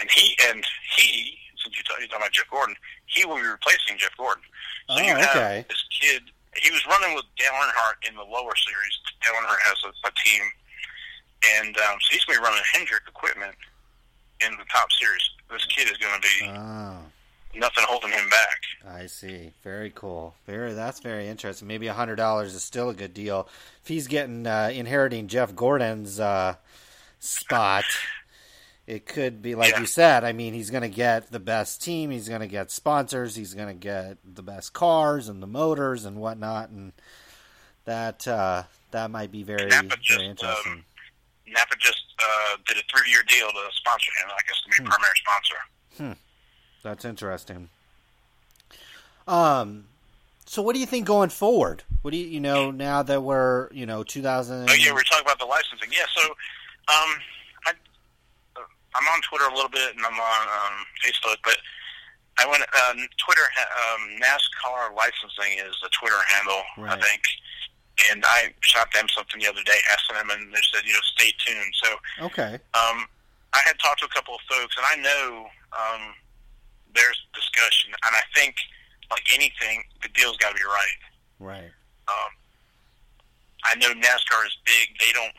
[0.00, 0.64] and he, and
[0.96, 4.42] he, since you talking about Jeff Gordon, he will be replacing Jeff Gordon.
[4.88, 5.64] So Oh, you have okay.
[5.68, 6.22] this kid.
[6.56, 8.94] He was running with Dale Earnhardt in the lower series.
[9.24, 10.42] Dale Earnhardt has a, a team,
[11.60, 13.54] and um, so he's going to be running Hendrick equipment
[14.44, 15.22] in the top series.
[15.50, 16.98] This kid is going to be Oh,
[17.54, 18.94] nothing holding him back.
[18.96, 19.52] I see.
[19.62, 20.34] Very cool.
[20.46, 20.72] Very.
[20.74, 21.68] That's very interesting.
[21.68, 23.48] Maybe a hundred dollars is still a good deal
[23.82, 26.56] if he's getting uh, inheriting Jeff Gordon's uh,
[27.20, 27.84] spot.
[28.86, 29.80] It could be like Yeah.
[29.80, 30.24] you said.
[30.24, 32.10] I mean, he's going to get the best team.
[32.10, 33.36] He's going to get sponsors.
[33.36, 36.70] He's going to get the best cars and the motors and whatnot.
[36.70, 36.92] And
[37.84, 40.72] that uh, that might be very Napa just, very interesting.
[40.72, 40.84] um,
[41.46, 44.30] Napa just uh, did a three-year deal to sponsor him.
[44.30, 44.90] I guess to be a Hmm.
[44.90, 46.16] primary sponsor.
[46.16, 46.20] Hmm.
[46.82, 47.68] That's interesting.
[49.28, 49.84] Um,
[50.46, 51.84] so what do you think going forward?
[52.02, 54.68] What do you you know now that we're you know 2000?
[54.68, 55.88] Oh yeah, we're talking about the licensing.
[55.92, 56.22] Yeah, so
[56.92, 57.16] um,
[58.94, 61.56] I'm on Twitter a little bit and I'm on um, Facebook, but
[62.38, 63.44] I went uh, Twitter.
[63.44, 67.22] Um, NASCAR licensing is the Twitter handle, I think.
[68.10, 71.04] And I shot them something the other day, asking them, and they said, you know,
[71.16, 71.74] stay tuned.
[71.76, 71.88] So
[72.26, 72.54] okay.
[72.72, 73.04] um,
[73.52, 76.14] I had talked to a couple of folks, and I know um,
[76.94, 78.56] there's discussion, and I think,
[79.10, 81.00] like anything, the deal's got to be right.
[81.38, 81.70] Right.
[82.08, 82.30] Um,
[83.64, 84.88] I know NASCAR is big.
[84.98, 85.32] They don't.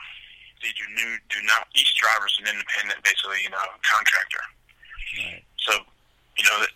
[0.64, 1.12] They do new.
[1.28, 1.68] Do not.
[1.76, 4.44] Each driver's an independent, basically, you know, contractor.
[5.20, 5.44] Right.
[5.60, 5.74] So,
[6.40, 6.74] you know, that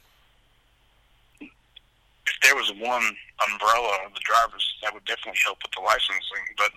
[2.28, 3.16] if there was one
[3.48, 6.44] umbrella of the drivers, that would definitely help with the licensing.
[6.60, 6.72] But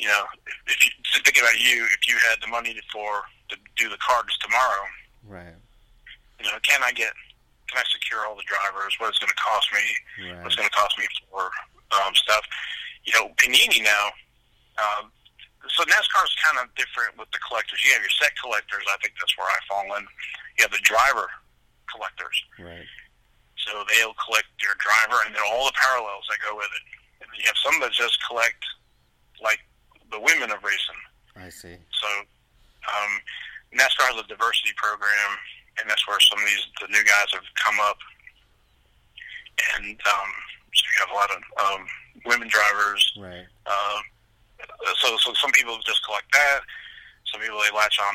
[0.00, 3.22] you know, if, if you so think about you, if you had the money for
[3.52, 4.84] to do the cards tomorrow,
[5.28, 5.54] Right.
[6.40, 7.12] you know, can I get?
[7.68, 8.96] Can I secure all the drivers?
[8.98, 9.84] What it's going to cost me?
[10.32, 10.42] Right.
[10.42, 11.50] what's going to cost me for
[12.00, 12.44] um, stuff.
[13.04, 14.08] You know, Panini now.
[14.80, 15.12] Um,
[15.72, 17.80] so NASCAR is kind of different with the collectors.
[17.84, 18.84] You have your set collectors.
[18.88, 20.04] I think that's where I fall in.
[20.58, 21.28] You have the driver
[21.88, 22.36] collectors.
[22.60, 22.86] Right.
[23.56, 26.84] So they'll collect your driver and then all the parallels that go with it.
[27.24, 28.60] And then you have some that just collect
[29.40, 29.60] like
[30.12, 31.00] the women of racing.
[31.36, 31.74] I see.
[31.74, 32.08] So
[32.86, 33.12] um,
[33.72, 35.30] NASCAR has a diversity program,
[35.80, 37.98] and that's where some of these the new guys have come up.
[39.74, 40.30] And um,
[40.74, 41.82] so you have a lot of um,
[42.26, 43.02] women drivers.
[43.18, 43.46] Right.
[43.66, 43.98] Uh,
[44.96, 46.60] so so some people just collect that.
[47.30, 48.14] Some people they latch on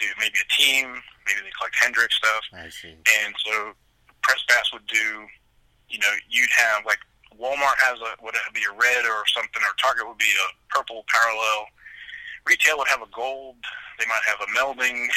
[0.00, 1.00] to maybe a team.
[1.26, 2.42] Maybe they collect Hendrick stuff.
[2.52, 2.94] I see.
[3.24, 3.72] And so
[4.22, 5.26] Press Pass would do,
[5.88, 6.98] you know, you'd have like
[7.38, 10.48] Walmart has a would it be a red or something, or Target would be a
[10.74, 11.66] purple parallel.
[12.46, 13.56] Retail would have a gold.
[13.98, 15.08] They might have a melding.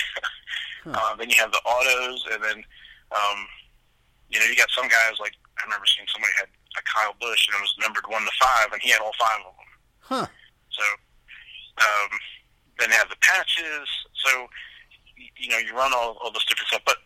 [0.93, 2.63] uh, then you have the autos, and then
[3.11, 3.39] um,
[4.29, 7.47] you know you got some guys like I remember seeing somebody had a Kyle Busch
[7.47, 9.71] and it was numbered one to five, and he had all five of them.
[9.99, 10.27] Huh.
[10.75, 10.85] So
[11.81, 12.09] um,
[12.79, 13.87] then have the patches.
[14.25, 14.47] So
[15.37, 16.83] you know you run all, all this different stuff.
[16.85, 16.97] But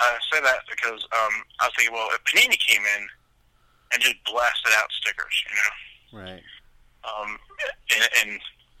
[0.00, 3.02] I say that because um, I was thinking, well, if Panini came in
[3.92, 5.72] and just blasted out stickers, you know,
[6.24, 6.44] Right.
[7.04, 7.36] um,
[7.94, 8.30] and, and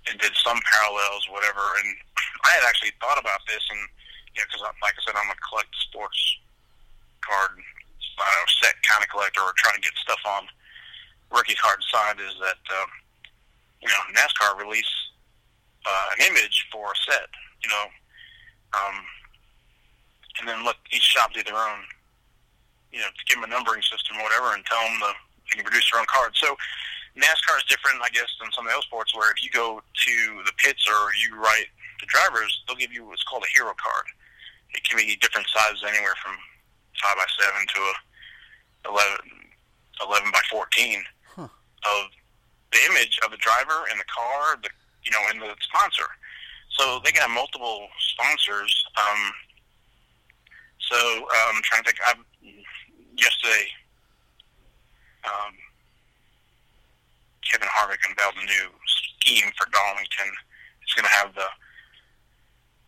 [0.08, 1.60] and did some parallels, whatever.
[1.84, 1.88] And
[2.48, 3.80] I had actually thought about this, and
[4.32, 6.16] you know, because like I said, I'm a collect sports
[7.20, 7.52] card,
[8.16, 10.48] I don't know, set kind of collector, or trying to get stuff on
[11.36, 12.16] rookie card side.
[12.16, 12.90] Is that um,
[13.82, 14.90] you know NASCAR release
[15.86, 17.28] uh, an image for a set,
[17.64, 17.84] you know,
[18.76, 18.96] um,
[20.38, 21.80] and then let each shop do their own,
[22.92, 25.12] you know, give them a numbering system or whatever, and tell them the
[25.50, 26.30] they can produce their own card.
[26.36, 26.54] So
[27.18, 29.80] NASCAR is different, I guess, than some of the other sports where if you go
[29.82, 30.14] to
[30.46, 31.66] the pits or you write
[31.98, 34.06] the drivers, they'll give you what's called a hero card.
[34.76, 36.36] It can be different sizes, anywhere from
[37.02, 37.94] five by seven to a
[38.94, 39.50] 11,
[40.06, 41.02] 11 by fourteen
[41.34, 41.48] Huh.
[41.84, 42.02] of
[42.72, 44.70] the image of the driver and the car, the
[45.04, 46.06] you know, and the sponsor.
[46.78, 48.72] So they can have multiple sponsors.
[48.96, 49.32] Um,
[50.78, 51.98] so um, I'm trying to think.
[52.06, 52.14] I,
[53.16, 53.68] yesterday,
[55.24, 55.54] um,
[57.50, 60.30] Kevin Harvick unveiled a new scheme for Darlington.
[60.82, 61.48] It's going to have the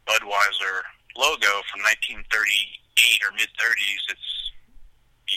[0.07, 2.25] Budweiser logo from 1938
[3.27, 4.03] or mid 30s.
[4.09, 4.31] It's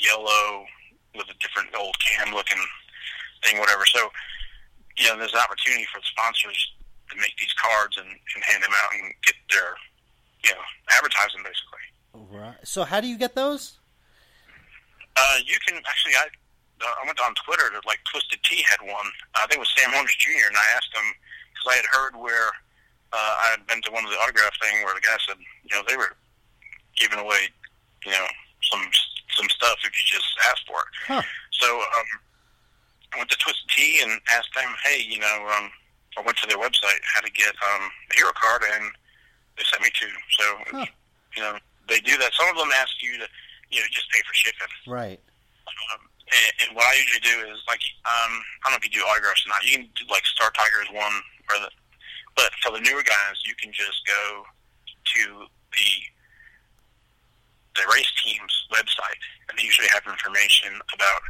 [0.05, 0.65] yellow
[1.15, 2.59] with a different old can looking
[3.45, 3.85] thing, whatever.
[3.85, 4.09] So,
[4.97, 6.57] you know, there's an opportunity for the sponsors
[7.11, 9.77] to make these cards and, and hand them out and get their,
[10.43, 11.85] you know, advertising basically.
[12.33, 12.57] Right.
[12.63, 13.77] So how do you get those?
[15.15, 16.15] Uh, you can actually.
[16.17, 16.27] I
[16.81, 19.07] uh, I went on Twitter to like Twisted Tea had one.
[19.35, 20.47] I think it was Sam Hornish Jr.
[20.47, 21.07] and I asked him
[21.51, 22.51] because I had heard where
[23.15, 25.71] uh, I had been to one of the autograph thing where the guy said, you
[25.71, 26.19] know, they were
[26.99, 27.47] giving away,
[28.05, 28.27] you know,
[28.71, 28.83] some
[29.39, 30.91] some stuff if you just asked for it.
[31.07, 31.23] Huh.
[31.51, 32.09] So um,
[33.15, 35.71] I went to Twisted Tea and asked them, hey, you know, um,
[36.19, 38.91] I went to their website how to get um, a hero card, and
[39.57, 40.11] they sent me two.
[40.39, 40.85] So Huh.
[41.35, 41.57] you know,
[41.87, 42.33] they do that.
[42.35, 43.27] Some of them ask you to,
[43.71, 44.67] you know, just pay for shipping.
[44.87, 45.19] Right.
[45.67, 48.31] Um, and, and what I usually do is like, um,
[48.63, 49.63] I don't know if you do autographs or not.
[49.63, 51.15] You can do like Star Tiger is one,
[51.51, 51.69] or the,
[52.35, 54.43] but for the newer guys, you can just go
[55.15, 55.21] to
[55.71, 55.89] the
[57.75, 61.21] the race team's website, and they usually have information about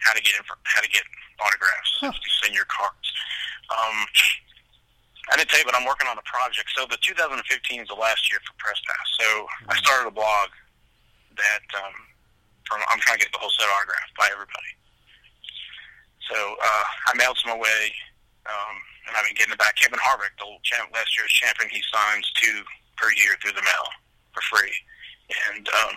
[0.00, 1.04] how to get inf- how to get
[1.40, 1.90] autographs.
[2.00, 2.12] Huh.
[2.42, 3.08] Send your cards.
[3.70, 3.96] Um,
[5.30, 6.74] I didn't tell you, but I'm working on a project.
[6.74, 7.38] So the 2015
[7.80, 9.06] is the last year for Press Pass.
[9.20, 10.50] So I started a blog
[11.38, 11.94] that um,
[12.66, 14.72] from I'm trying to get the whole set autographed by everybody.
[16.26, 17.82] So uh, I mailed some away,
[18.46, 18.74] um,
[19.06, 19.74] and I've been getting it back.
[19.78, 22.62] Kevin Harvick, the champ, last year's champion, he signs two
[22.98, 23.86] per year through the mail
[24.30, 24.74] for free,
[25.50, 25.96] and um,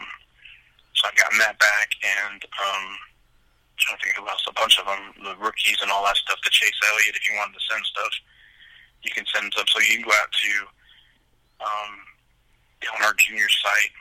[0.97, 1.89] so I've gotten that back.
[2.01, 2.85] And um,
[3.77, 6.39] trying to think who else, a bunch of them, the rookies and all that stuff.
[6.41, 8.13] To Chase Elliott, if you wanted to send stuff,
[9.01, 9.69] you can send stuff.
[9.69, 10.51] So you can go out to
[11.63, 11.93] um,
[12.81, 13.49] the Earnhardt Jr.
[13.49, 13.93] site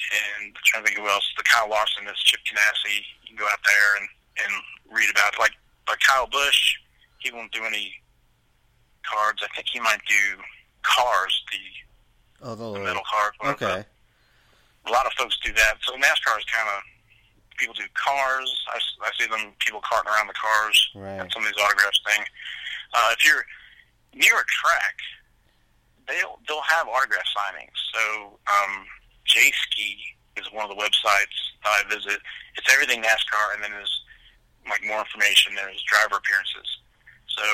[0.00, 1.26] and I'm trying to think who else.
[1.36, 3.04] The Kyle Larson, this Chip Ganassi.
[3.22, 4.08] You can go out there and
[4.40, 4.52] and
[4.96, 5.38] read about it.
[5.38, 5.52] like
[5.88, 6.76] like Kyle Busch.
[7.18, 7.92] He won't do any
[9.04, 9.42] cards.
[9.44, 10.40] I think he might do
[10.82, 11.58] cars, the
[12.42, 13.34] Oh, the the metal cars.
[13.54, 13.84] Okay.
[14.86, 15.74] A lot of folks do that.
[15.82, 16.80] So NASCAR is kind of
[17.60, 18.48] people do cars.
[18.72, 21.20] I, I see them people carting around the cars Right.
[21.20, 22.24] at some of these autographs thing.
[22.96, 23.44] Uh, if you're
[24.16, 24.96] near a track,
[26.08, 27.76] they'll they'll have autograph signings.
[27.92, 28.86] So um,
[29.28, 30.00] Jayski
[30.40, 32.18] is one of the websites I visit.
[32.56, 34.02] It's everything NASCAR, and then there's
[34.68, 35.54] like more information.
[35.54, 36.66] There's driver appearances.
[37.28, 37.44] So,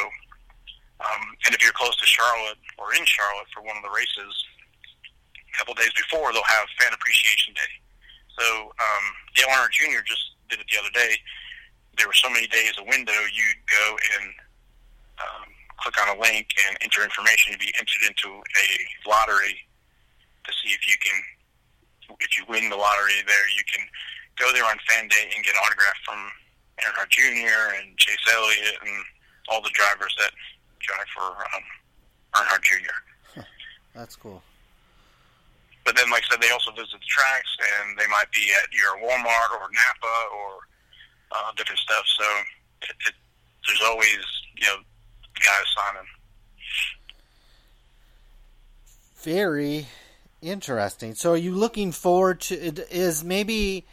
[1.04, 4.32] um, and if you're close to Charlotte or in Charlotte for one of the races,
[5.36, 7.72] a couple days before they'll have Fan Appreciation Day.
[8.38, 10.04] So um, Dale Earnhardt Jr.
[10.04, 11.16] just did it the other day.
[11.96, 14.26] There were so many days a window you'd go and
[15.20, 15.48] um,
[15.80, 18.66] click on a link and enter information to be entered into a
[19.08, 19.56] lottery
[20.44, 21.16] to see if you can,
[22.20, 23.82] if you win the lottery there, you can
[24.36, 26.20] go there on fan day and get an autograph from
[26.84, 27.80] Earnhardt Jr.
[27.80, 29.04] and Chase Elliott and
[29.48, 30.30] all the drivers that
[30.80, 31.64] drive for um,
[32.36, 33.40] Earnhardt Jr.
[33.94, 34.42] That's cool.
[35.86, 38.68] But then, like I said, they also visit the tracks, and they might be at
[38.74, 40.58] your Walmart or Napa or
[41.30, 42.04] uh, different stuff.
[42.18, 42.24] So
[42.82, 43.14] it, it,
[43.66, 44.18] there's always
[44.56, 44.76] you know
[45.34, 46.08] guys signing.
[49.22, 49.86] Very
[50.42, 51.14] interesting.
[51.14, 52.56] So, are you looking forward to?
[52.90, 53.86] Is maybe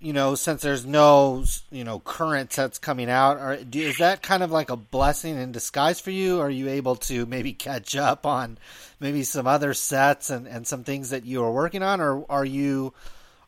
[0.00, 4.22] you know since there's no you know current sets coming out, or do, is that
[4.22, 6.40] kind of like a blessing in disguise for you?
[6.40, 8.58] Are you able to maybe catch up on
[9.00, 12.44] maybe some other sets and, and some things that you are working on, or are
[12.44, 12.92] you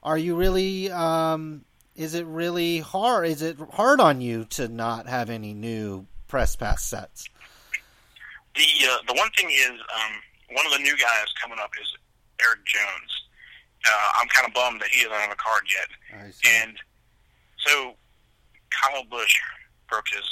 [0.03, 1.65] are you really um,
[1.97, 3.27] is it really hard?
[3.27, 7.29] Is it hard on you to not have any new press pass sets?
[8.55, 10.13] The uh, the one thing is um,
[10.53, 11.95] one of the new guys coming up is
[12.43, 13.26] Erik Jones.
[13.87, 15.89] Uh, I'm kind of bummed that he doesn't have a card yet.
[16.45, 16.77] And
[17.67, 17.95] so
[18.71, 19.35] Kyle Busch
[19.89, 20.27] broke his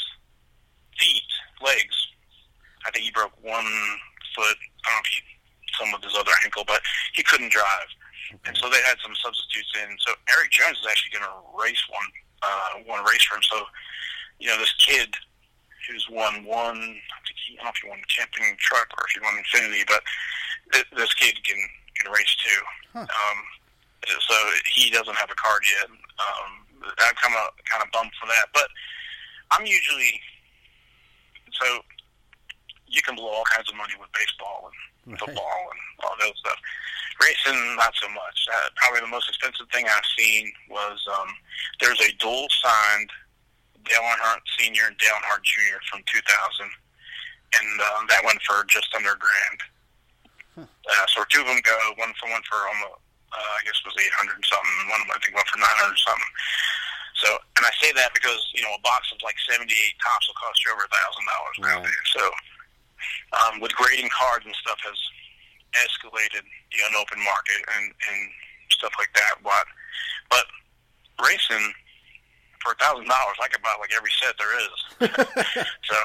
[0.99, 1.31] feet,
[1.63, 1.97] legs.
[2.87, 3.65] I think he broke one
[4.35, 4.59] foot.
[4.85, 5.21] I don't know if he
[5.79, 6.81] some of his other ankle, but
[7.15, 7.91] he couldn't drive.
[8.47, 9.97] And so they had some substitutes in.
[10.07, 12.09] So Erik Jones is actually going to race one
[12.43, 13.43] uh, one race for him.
[13.51, 13.65] So
[14.39, 15.15] you know this kid
[15.89, 16.79] who's won one.
[16.79, 19.21] I think he, I don't know if he won the camping truck or if he
[19.23, 20.03] won Xfinity, but
[20.73, 21.59] th- this kid can
[22.01, 22.61] can race too.
[22.93, 23.07] Huh.
[23.07, 23.39] Um,
[24.29, 24.35] so
[24.75, 25.89] he doesn't have a card yet.
[25.91, 26.51] Um,
[26.85, 28.69] I'm kind of kind of bummed for that, but
[29.51, 30.21] I'm usually
[31.53, 31.81] so
[32.89, 34.77] you can blow all kinds of money with baseball and
[35.07, 35.21] Right.
[35.21, 36.57] football and all that stuff.
[37.21, 38.39] Racing, not so much.
[38.53, 41.29] Uh, probably the most expensive thing I've seen was um,
[41.81, 43.11] there's a dual signed
[43.85, 46.25] Dale Earnhardt Senior and Dale Earnhardt Junior from 2000,
[47.61, 49.61] and um, that went for just under a grand.
[51.15, 51.79] So two of them go.
[51.95, 52.99] One for one for almost,
[53.31, 54.91] uh, I guess it was 800 and something.
[54.91, 56.33] One I think went for 900 something.
[57.23, 59.71] So, and I say that because you know a box of like 78
[60.03, 62.07] Topps will cost you over a thousand dollars nowadays.
[62.11, 62.25] So,
[63.39, 64.99] um, with grading cards and stuff has
[65.79, 66.43] escalated
[66.75, 68.19] the unopened market and and
[68.75, 69.39] stuff like that.
[69.47, 69.71] But
[70.35, 70.51] but
[71.23, 71.71] racing
[72.59, 74.77] for a thousand dollars, I could buy like every set there is.
[75.87, 75.97] so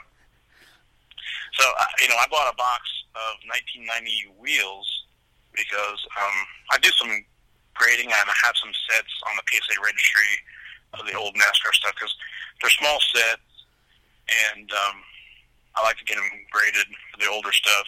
[1.57, 2.85] so uh, you know, I bought a box
[3.17, 4.85] of 1990 wheels
[5.55, 6.37] because um,
[6.71, 7.09] I do some
[7.75, 10.31] grading and I have some sets on the PSA registry
[10.97, 12.13] of the old NASCAR stuff because
[12.61, 13.45] they're small sets
[14.53, 14.97] and um,
[15.75, 17.87] I like to get them graded for the older stuff.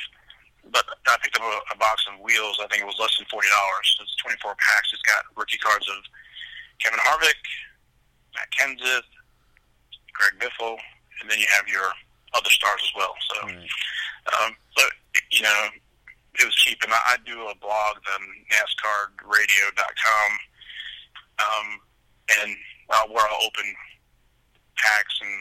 [0.70, 2.62] But I picked up a, a box of wheels.
[2.62, 3.88] I think it was less than forty dollars.
[4.02, 4.94] It's twenty four packs.
[4.94, 5.98] It's got rookie cards of
[6.78, 7.42] Kevin Harvick,
[8.38, 9.10] Matt Kenseth,
[10.14, 10.78] Greg Biffle,
[11.22, 11.90] and then you have your
[12.38, 13.16] other stars as well.
[13.34, 13.70] So, Right.
[14.38, 14.92] um, but
[15.32, 15.70] you know,
[16.40, 18.18] it was cheap, and I, I do a blog, the
[18.56, 20.30] NASCARDradio.com,
[21.40, 21.68] um,
[22.40, 22.56] and
[22.90, 23.68] uh, where I'll open
[24.78, 25.36] packs and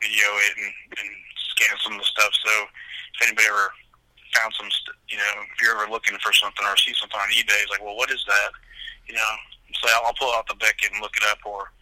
[0.00, 1.10] video it and, and
[1.56, 2.32] scan some of the stuff.
[2.44, 2.52] So,
[3.16, 3.72] if anybody ever
[4.36, 7.32] found some, st- you know, if you're ever looking for something or see something on
[7.32, 8.50] eBay, it's like, well, what is that?
[9.08, 9.32] You know,
[9.80, 11.72] so I'll, pull out the Beckett and look it up, or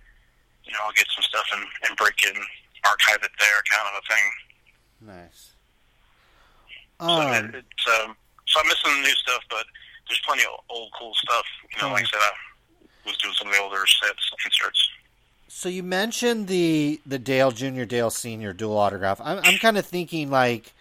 [0.64, 2.46] you know, I'll get some stuff and, and break it and
[2.84, 4.26] archive it there, kind of a thing.
[5.00, 5.49] Nice.
[7.00, 9.64] So Um, it, it's um, so I'm missing the new stuff, but
[10.08, 11.44] there's plenty of old cool stuff.
[11.76, 14.88] You know, like I said, I was doing some of the older sets, inserts.
[15.48, 19.20] So you mentioned the the Dale Junior, Dale Senior dual autograph.
[19.22, 20.72] I'm I'm kind of thinking like,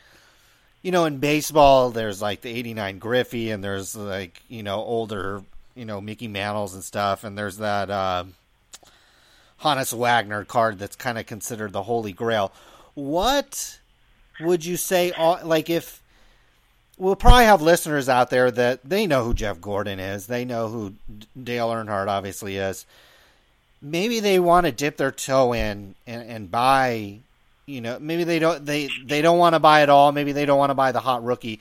[0.82, 5.42] you know, in baseball, there's like the '89 Griffey, and there's like you know older,
[5.76, 8.26] you know Mickey Mantles and stuff, and there's that uh,
[9.62, 12.52] Honus Wagner card that's kind of considered the holy grail.
[12.94, 13.80] What
[14.40, 15.12] would you say?
[15.12, 15.99] uh, Like if
[17.00, 20.68] we'll probably have listeners out there that they know who Jeff Gordon is, they know
[20.68, 20.94] who
[21.42, 22.86] Dale Earnhardt obviously is.
[23.82, 27.20] Maybe they want to dip their toe in and, and buy
[27.66, 30.12] you know maybe they don't they they don't want to buy it all.
[30.12, 31.60] Maybe they don't want to buy the hot rookie.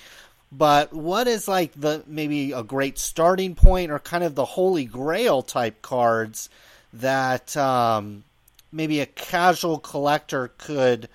[0.51, 4.87] But what is like the maybe a great starting point or kind of the holy
[4.87, 6.49] grail type cards
[6.95, 8.25] that um,
[8.73, 11.09] maybe a casual collector could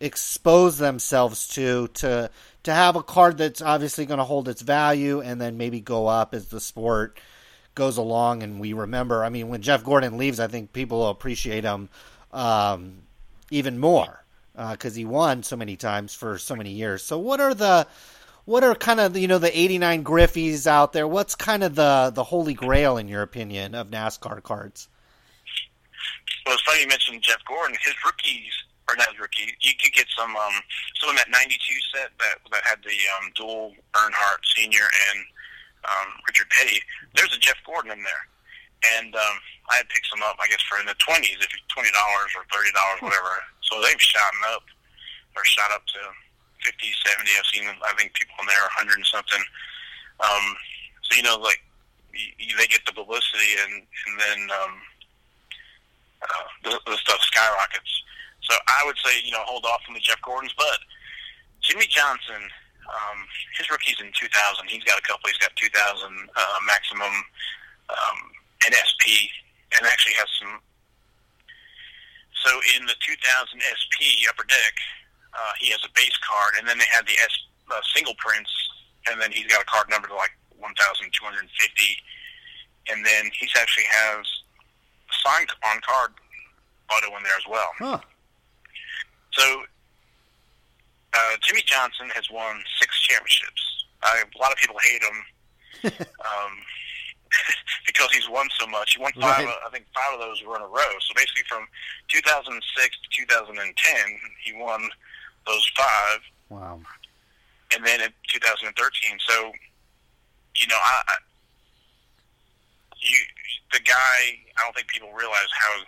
[0.00, 2.30] expose themselves to to
[2.62, 6.06] to have a card that's obviously going to hold its value and then maybe go
[6.06, 7.18] up as the sport
[7.74, 9.24] goes along and we remember.
[9.24, 11.88] I mean, when Jeff Gordon leaves, I think people will appreciate him
[12.32, 13.02] um,
[13.50, 14.24] even more
[14.54, 17.02] because he won so many times for so many years.
[17.02, 17.86] So, what are the
[18.44, 21.08] what are kind of you know the '89 Griffeys out there?
[21.08, 24.88] What's kind of the the holy grail in your opinion of NASCAR cards?
[26.44, 27.76] Well, it's funny you mentioned Jeff Gordon.
[27.82, 28.52] His rookies,
[28.90, 30.56] or not rookie, you could get some um,
[30.98, 31.54] some of that '92
[31.94, 35.18] set that that had the um, dual Earnhardt Senior and
[35.86, 36.82] um, Richard Petty.
[37.14, 38.24] There's a Jeff Gordon in there,
[38.98, 39.36] and um,
[39.70, 42.34] I had picked some up, I guess, for in the twenties, if you twenty dollars
[42.34, 43.38] or thirty dollars, whatever.
[43.62, 44.66] So they've shot up,
[45.38, 46.00] or shot up to
[46.60, 46.76] 50,
[47.06, 47.30] 70.
[47.38, 49.40] I've seen, I think, people in there 100 and something.
[50.20, 50.44] Um,
[51.00, 51.62] so, you know, like,
[52.12, 54.74] y- y- they get the publicity and, and then um,
[56.20, 57.88] uh, the, the stuff skyrockets.
[58.50, 60.50] So I would say, you know, hold off on the Jeff Gordons.
[60.58, 60.82] But
[61.62, 62.42] Jimmie Johnson,
[62.90, 63.18] um,
[63.54, 64.26] his rookie's in 2000.
[64.66, 65.30] He's got a couple.
[65.30, 67.14] He's got 2000 uh, maximum
[67.86, 68.18] um,
[68.66, 69.30] NSP
[69.78, 70.58] and actually has some.
[72.42, 73.22] So in the 2000
[73.62, 74.74] SP Upper Deck,
[75.30, 77.34] uh, he has a base card, and then they had the S
[77.70, 78.50] uh, single prints,
[79.06, 81.06] and then he's got a card number to like 1,250,
[82.90, 84.26] and then he's actually has
[85.22, 86.10] signed on card
[86.90, 87.70] auto in there as well.
[87.78, 88.00] Huh.
[89.32, 89.62] So
[91.14, 93.84] uh, Jimmie Johnson has won six championships.
[94.02, 95.18] I, a lot of people hate him
[96.20, 96.52] um,
[97.86, 98.94] because he's won so much.
[98.96, 99.44] He won five.
[99.44, 99.56] Right.
[99.66, 100.92] I think five of those were in a row.
[101.00, 101.66] So basically, from
[102.08, 104.88] 2006 to 2010, he won
[105.46, 106.80] those five, Wow.
[107.74, 109.18] and then in 2013.
[109.28, 109.52] So,
[110.56, 111.14] you know, I, I
[113.00, 113.18] you
[113.72, 114.36] the guy.
[114.58, 115.78] I don't think people realize how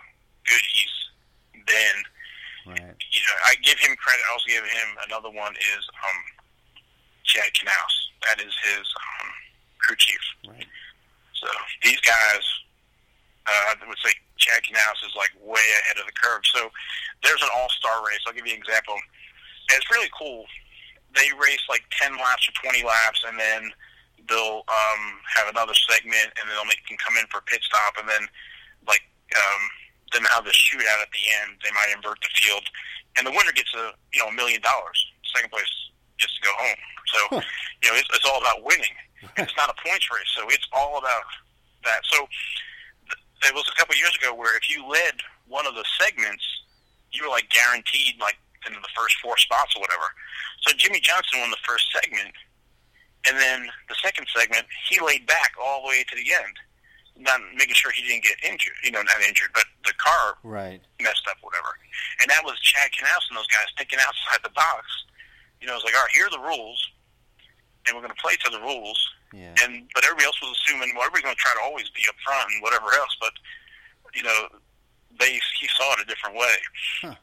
[0.47, 2.03] good he's been.
[2.65, 2.95] Right.
[3.11, 4.23] you know, I give him credit.
[4.23, 6.19] I also give him another one is um,
[7.23, 7.95] Chad Knaus.
[8.23, 9.27] That is his um,
[9.79, 10.23] crew chief.
[10.47, 10.67] Right.
[11.35, 11.47] So
[11.83, 12.43] these guys,
[13.47, 16.41] uh, I would say Chad Knaus is like way ahead of the curve.
[16.55, 16.71] So
[17.23, 18.23] there's an all-star race.
[18.27, 18.95] I'll give you an example.
[18.95, 20.45] And it's really cool.
[21.15, 23.71] They race like 10 laps or 20 laps, and then
[24.27, 25.03] they'll um,
[25.35, 28.07] have another segment, and then they'll make them come in for a pit stop, and
[28.07, 28.23] then
[28.87, 29.03] like
[29.35, 29.63] um,
[30.13, 31.57] then have the shootout at the end.
[31.63, 32.63] They might invert the field,
[33.17, 34.97] and the winner gets a you know a million dollars.
[35.33, 35.69] Second place
[36.19, 36.81] gets to go home.
[37.13, 37.41] So Huh.
[37.83, 38.95] you know it's, it's all about winning.
[39.37, 41.23] It's not a points race, so it's all about
[41.85, 42.01] that.
[42.11, 42.27] So
[43.07, 45.15] th- it was a couple of years ago where if you led
[45.47, 46.43] one of the segments,
[47.11, 48.35] you were like guaranteed like
[48.67, 50.07] into the first four spots or whatever.
[50.67, 52.31] So Jimmie Johnson won the first segment,
[53.29, 56.55] and then the second segment he laid back all the way to the end,
[57.17, 58.73] not making sure he didn't get injured.
[58.83, 60.81] You know, not injured, but the car Right.
[61.01, 61.77] messed up, whatever.
[62.21, 64.85] And that was Chad Knaus and those guys thinking outside the box.
[65.61, 66.79] You know, it's like, all right, here are the rules,
[67.87, 68.99] and we're going to play to the rules.
[69.31, 69.53] Yeah.
[69.63, 72.15] And but everybody else was assuming, well, everybody's going to try to always be up
[72.25, 73.15] front and whatever else.
[73.21, 73.33] But
[74.13, 74.47] you know,
[75.19, 76.55] they he saw it a different way.
[77.01, 77.15] Huh.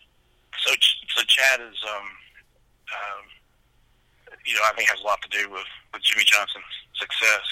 [0.66, 0.70] So
[1.14, 2.06] so Chad is, um,
[2.90, 3.22] um,
[4.46, 6.64] you know, I think has a lot to do with with Jimmie Johnson's
[6.94, 7.46] success.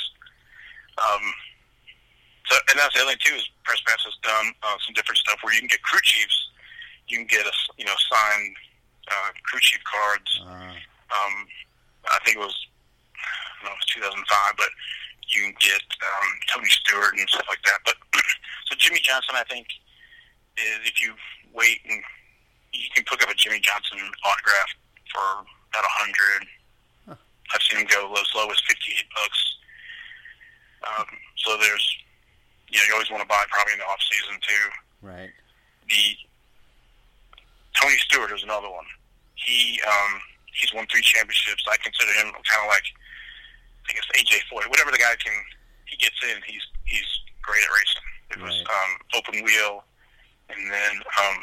[0.98, 1.22] Um,
[2.48, 5.18] so, and that's the other thing too is Press Pass has done uh, some different
[5.18, 6.48] stuff where you can get crew chiefs,
[7.08, 8.56] you can get a you know signed
[9.08, 10.28] uh, crew chief cards.
[10.44, 10.74] Uh,
[11.08, 11.34] Um,
[12.12, 12.56] I think it was
[13.16, 14.68] I don't know, it was 2005, but
[15.32, 17.80] you can get um, Tony Stewart and stuff like that.
[17.84, 17.96] But
[18.68, 19.66] so Jimmie Johnson, I think,
[20.56, 21.12] is if you
[21.52, 22.00] wait and
[22.72, 24.70] you can pick up a Jimmie Johnson autograph
[25.12, 26.48] for about a hundred.
[27.08, 27.16] Huh.
[27.52, 29.40] I've seen him go as low as fifty-eight bucks.
[30.84, 31.86] Um, so there's,
[32.70, 34.64] you know, you always want to buy probably in the off season too.
[35.02, 35.30] right.
[35.88, 36.04] The
[37.80, 38.84] Tony Stewart is another one.
[39.34, 40.20] He um,
[40.52, 41.64] he's won three championships.
[41.70, 44.68] I consider him kind of like I think it's AJ Foyt.
[44.68, 45.32] Whatever the guy can
[45.86, 47.08] he gets in, he's he's
[47.40, 48.08] great at racing.
[48.36, 49.84] It was um, open wheel,
[50.50, 51.38] and then um,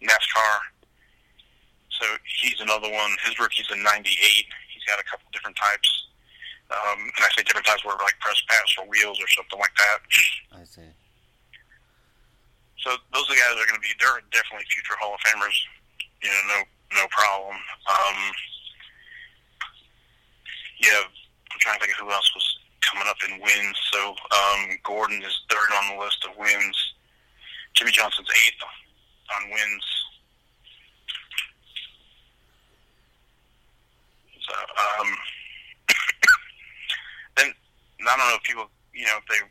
[0.00, 0.56] NASCAR.
[1.90, 2.06] So
[2.40, 3.10] he's another one.
[3.26, 4.16] His rookie's in '98.
[4.72, 6.07] He's got a couple different types.
[6.68, 9.72] Um, and I say different types where like press pass or wheels or something like
[9.76, 9.98] that.
[10.60, 10.88] I see.
[12.84, 15.20] So those are the guys that are going to be they're definitely future Hall of
[15.24, 15.56] Famers.
[16.22, 16.58] You know, no
[17.00, 17.56] no problem.
[17.88, 18.18] Um,
[20.80, 22.46] yeah, I'm trying to think of who else was
[22.84, 23.78] coming up in wins.
[23.92, 26.76] So um, Gordon is third on the list of wins.
[27.74, 28.62] Jimmie Johnson's eighth
[29.36, 29.84] on wins.
[34.48, 35.16] So um,
[38.06, 39.42] I don't know if people, you know, if they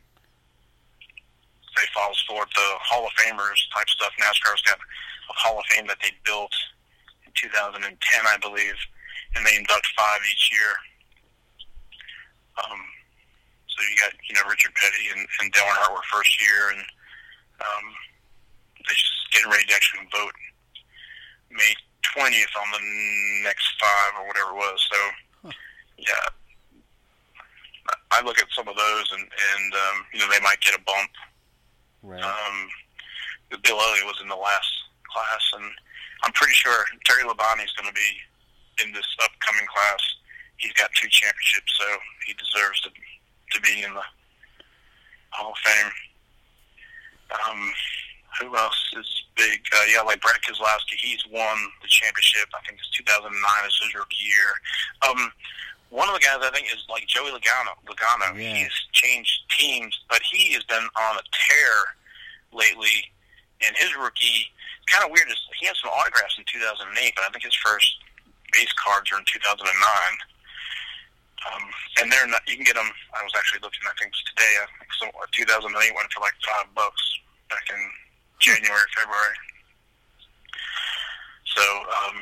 [1.76, 4.10] they follow sport, the Hall of Famers type stuff.
[4.18, 6.52] NASCAR's got a Hall of Fame that they built
[7.24, 8.74] in 2010, I believe,
[9.36, 10.74] and they induct five each year.
[12.58, 12.80] Um,
[13.70, 16.82] so you got you know Richard Petty and, and Dale Earnhardt were first year, and
[17.62, 17.84] um,
[18.82, 20.34] they're just getting ready to actually vote
[21.50, 21.74] May
[22.16, 22.82] 20th on the
[23.44, 24.78] next five or whatever it was.
[24.90, 24.98] So
[25.98, 26.26] yeah,
[28.10, 30.82] I look at some of those, and and um, you know they might get a
[30.82, 31.10] bump.
[32.02, 32.22] Right.
[32.22, 32.68] Um,
[33.62, 34.72] Bill Elliott was in the last
[35.12, 35.64] class, and
[36.24, 40.00] I'm pretty sure Terry Labonte is going to be in this upcoming class.
[40.56, 41.86] He's got two championships, so
[42.26, 44.04] he deserves to to be in the
[45.30, 45.92] Hall of Fame.
[47.28, 47.72] Um,
[48.40, 49.60] who else is big?
[49.72, 50.96] Uh, yeah, like Brad Keselowski.
[50.96, 52.48] He's won the championship.
[52.54, 53.32] I think it's 2009
[53.66, 54.50] is his rookie year.
[55.08, 55.32] Um,
[55.90, 57.72] one of the guys I think is like Joey Logano.
[57.88, 58.36] Logano.
[58.36, 58.64] Yeah.
[58.64, 61.74] He's changed teams, but he has been on a tear
[62.52, 63.08] lately.
[63.64, 64.52] And his rookie,
[64.86, 67.88] kind of weird is he had some autographs in 2008, but I think his first
[68.52, 69.66] base cards are in 2009.
[71.48, 71.64] Um,
[72.02, 72.42] and they're not.
[72.46, 72.90] You can get them.
[73.14, 73.80] I was actually looking.
[73.86, 74.52] I think it was today.
[74.58, 77.02] I think a 2008 one for like five bucks
[77.48, 77.78] back in
[78.42, 79.38] January, February.
[81.46, 82.16] So, um,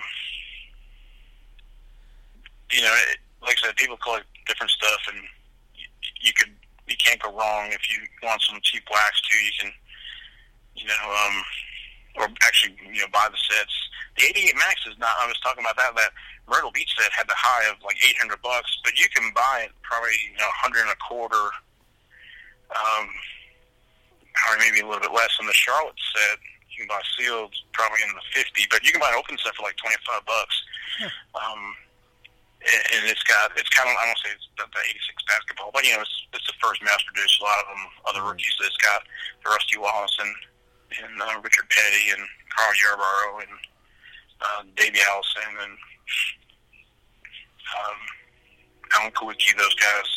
[2.72, 5.22] you know, it, like I said, people collect different stuff, and
[5.74, 5.86] you,
[6.20, 6.52] you could
[6.86, 9.38] you can't go wrong if you want some cheap wax too.
[9.38, 9.72] You can,
[10.76, 11.36] you know, um,
[12.16, 13.74] or actually, you know, buy the sets.
[14.18, 15.12] The 88 Maxx is not.
[15.20, 15.92] I was talking about that.
[15.96, 16.12] That
[16.48, 19.72] Myrtle Beach set had the high of like 800 bucks, but you can buy it
[19.82, 21.50] probably you know 100 and a quarter.
[22.66, 23.08] Um,
[24.44, 25.32] or maybe a little bit less.
[25.40, 29.00] On the Charlotte set, you can buy sealed probably in the 50, but you can
[29.00, 30.56] buy an open set for like 25 bucks.
[31.34, 31.62] Um,
[32.66, 35.84] and it's got it's kind of I don't say it's the, the '86 basketball, but
[35.86, 37.40] you know it's it's the first mass produced.
[37.40, 38.54] A lot of them other rookies.
[38.62, 39.02] It's got
[39.44, 40.34] the Rusty Wallace and
[41.02, 43.54] and uh, Richard Petty and Cale Yarborough and
[44.42, 45.74] uh, Davey Allison and
[47.70, 47.98] um,
[48.98, 49.56] Alan Kulwicki.
[49.56, 50.10] Those guys.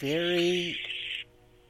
[0.00, 0.78] Very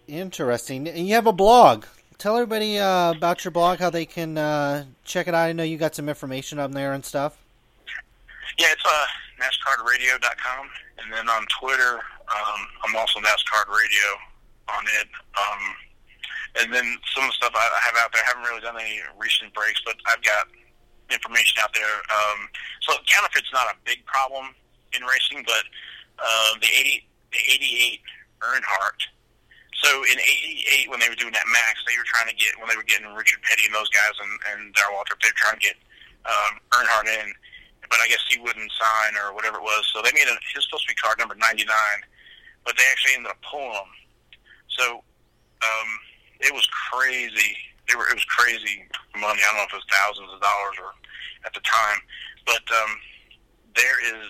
[0.06, 0.86] interesting.
[0.88, 1.84] And you have a blog.
[2.20, 5.48] Tell everybody uh, about your blog, how they can uh, check it out.
[5.48, 7.38] I know you got some information up there and stuff.
[8.58, 9.06] Yeah, it's uh,
[9.40, 10.68] NASCARDradio.com,
[11.00, 14.08] and then on Twitter, um, I'm also NASCAR Radio
[14.68, 15.08] on it.
[15.32, 15.62] Um,
[16.60, 18.76] and then some of the stuff I I have out there, I haven't really done
[18.76, 20.44] any recent breaks, but I've got
[21.08, 22.04] information out there.
[22.12, 22.50] Um,
[22.82, 24.52] so counterfeit's not a big problem
[24.92, 25.64] in racing, but
[26.18, 27.02] uh, the 80,
[27.32, 28.00] the 88
[28.42, 29.08] Earnhardt.
[29.80, 32.68] So in '88, when they were doing that Maxx, they were trying to get when
[32.68, 35.56] they were getting Richard Petty and those guys and, and Darrell Waltrip, they were trying
[35.56, 35.76] to get
[36.28, 37.32] um, Earnhardt in,
[37.88, 39.88] but I guess he wouldn't sign or whatever it was.
[39.92, 41.64] So they made a, his supposed to be card number 99,
[42.64, 43.92] but they actually ended up pulling him.
[44.68, 44.84] So
[45.64, 45.88] um,
[46.40, 47.56] it was crazy.
[47.88, 48.84] It, were, it was crazy
[49.16, 49.40] money.
[49.42, 50.92] I don't know if it was thousands of dollars or
[51.44, 51.98] at the time,
[52.46, 52.92] but um,
[53.74, 54.28] there is,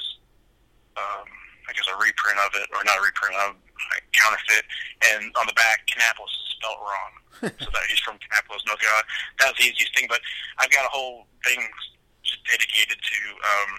[0.97, 1.27] um,
[1.69, 3.59] I guess, a reprint of it, or not a reprint of
[3.95, 4.65] like, counterfeit,
[5.13, 7.13] and on the back, Kannapolis is spelled wrong.
[7.41, 9.09] so that he's from Kannapolis, North Carolina.
[9.41, 10.21] That was the easiest thing, but
[10.61, 11.65] I've got a whole thing
[12.21, 13.71] just dedicated to um,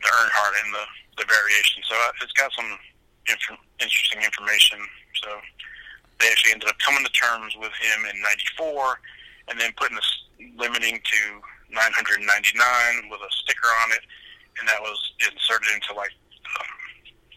[0.00, 0.84] the Earnhardt and the,
[1.20, 1.84] the variation.
[1.84, 2.72] So uh, it's got some
[3.28, 4.80] inf- interesting information.
[5.20, 5.36] So
[6.20, 8.16] they actually ended up coming to terms with him in
[8.56, 10.12] '94, and then putting this
[10.56, 11.20] limiting to
[11.70, 14.04] 999 with a sticker on it,
[14.60, 16.12] and that was inserted into like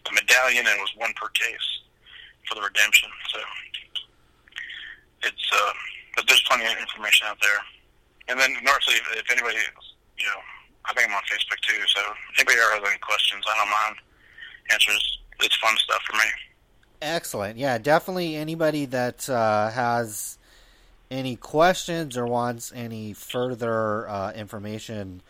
[0.08, 1.66] the medallion, and it was one per case
[2.48, 3.10] for the redemption.
[3.32, 3.38] So
[5.22, 5.72] it's uh,
[6.16, 7.60] but there's plenty of information out there.
[8.28, 9.58] And then, Norsley, if, anybody,
[10.18, 10.40] you know,
[10.84, 11.80] I think I'm on Facebook too.
[11.94, 12.00] So
[12.38, 13.96] anybody has any questions, I don't mind
[14.72, 15.18] answers.
[15.40, 16.24] It's fun stuff for me.
[17.02, 17.58] Excellent.
[17.58, 20.38] Yeah, definitely anybody that uh, has
[21.10, 25.20] any questions or wants any further uh, information,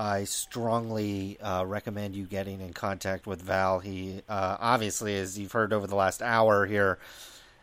[0.00, 3.80] I strongly uh, recommend you getting in contact with Val.
[3.80, 6.98] He uh, obviously, as you've heard over the last hour here,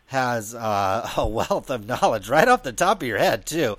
[0.06, 3.72] has uh, a wealth of knowledge right off the top of your head too.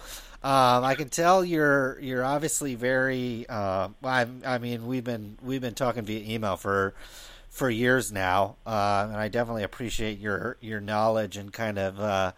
[0.44, 3.46] Um, I can tell you're you're obviously very.
[3.48, 6.94] Uh, I, I mean, we've been we've been talking via email for
[7.50, 11.98] for years now, uh, and I definitely appreciate your your knowledge and kind of.
[11.98, 12.34] Uh,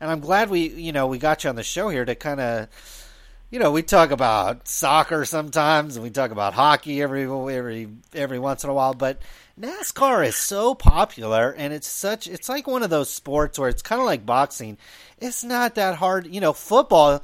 [0.00, 2.40] and I'm glad we you know we got you on the show here to kind
[2.40, 3.02] of.
[3.48, 8.38] You know, we talk about soccer sometimes, and we talk about hockey every every every
[8.40, 8.92] once in a while.
[8.92, 9.22] But
[9.58, 13.82] NASCAR is so popular, and it's such it's like one of those sports where it's
[13.82, 14.78] kind of like boxing.
[15.18, 16.26] It's not that hard.
[16.26, 17.22] You know, football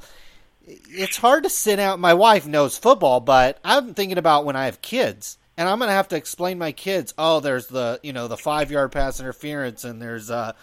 [0.65, 1.99] it's hard to sit out.
[1.99, 5.89] My wife knows football, but I'm thinking about when I have kids, and I'm going
[5.89, 7.13] to have to explain my kids.
[7.17, 10.53] Oh, there's the you know the five yard pass interference, and there's uh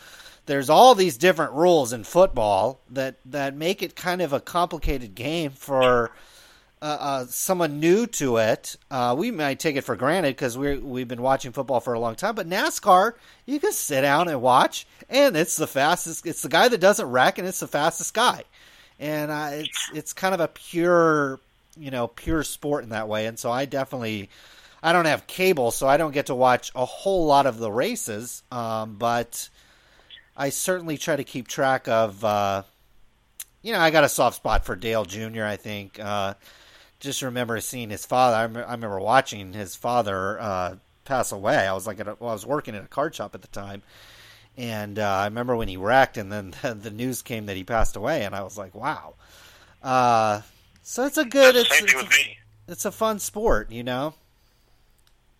[0.50, 5.14] there's all these different rules in football that that make it kind of a complicated
[5.14, 6.10] game for.
[6.82, 10.78] Uh, uh, someone new to it, uh, we might take it for granted because we
[10.78, 12.34] we've been watching football for a long time.
[12.34, 13.12] But NASCAR,
[13.44, 16.24] you can sit down and watch, and it's the fastest.
[16.24, 18.44] It's the guy that doesn't wreck, and it's the fastest guy
[19.00, 21.40] and uh, it's it's kind of a pure
[21.76, 24.28] you know pure sport in that way and so i definitely
[24.82, 27.72] i don't have cable so i don't get to watch a whole lot of the
[27.72, 29.48] races um, but
[30.40, 32.62] i certainly try to keep track of uh,
[33.62, 36.34] you know i got a soft spot for dale jr i think uh,
[36.98, 41.58] just remember seeing his father i, rem- I remember watching his father uh, pass away
[41.66, 43.48] i was like at a, well, i was working in a card shop at the
[43.48, 43.82] time
[44.56, 47.64] And uh, I remember when he wrecked, and then the, the news came that he
[47.64, 49.14] passed away, and I was like, wow.
[49.82, 50.42] Uh,
[50.82, 51.56] so it's a good.
[51.56, 52.36] It's, it's, with me.
[52.68, 54.12] it's a fun sport, you know.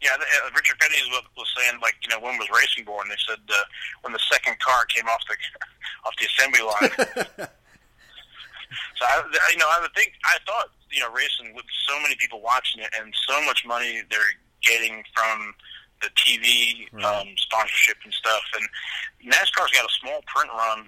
[0.01, 3.09] Yeah, uh, Richard Petty was, was saying like you know when was racing born?
[3.09, 3.55] They said uh,
[4.03, 5.37] when the second car came off the
[6.09, 6.93] off the assembly line.
[8.97, 9.21] so I,
[9.53, 12.81] you know, I would think I thought you know racing with so many people watching
[12.83, 15.55] it and so much money they're getting from
[16.01, 17.05] the TV Right.
[17.05, 18.67] um, sponsorship and stuff, and
[19.33, 20.79] NASCAR's got a small print run,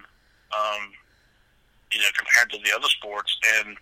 [0.57, 0.89] um,
[1.91, 3.77] you know, compared to the other sports, and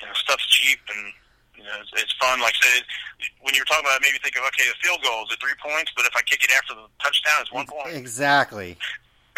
[0.00, 1.12] and the stuff's cheap and
[1.58, 2.40] you know, it's, it's fun.
[2.40, 2.82] Like I said,
[3.42, 5.32] when you were talking about it, it me think of okay, the field goal is
[5.32, 7.94] at three points, but if I kick it after the touchdown, it's one point.
[7.96, 8.76] Exactly.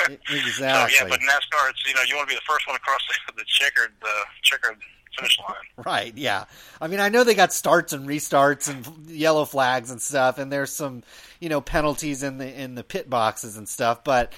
[0.09, 0.95] E- So exactly.
[0.95, 3.01] yeah, but in NASCAR, it's you know you want to be the first one across
[3.27, 4.77] the, the checkered the checkered
[5.17, 5.57] finish line.
[5.85, 6.45] Right, yeah.
[6.81, 10.53] I mean, I know they got starts and restarts and yellow flags and stuff, and
[10.53, 11.03] there's some,
[11.41, 14.33] you know, penalties in the in the pit boxes and stuff, but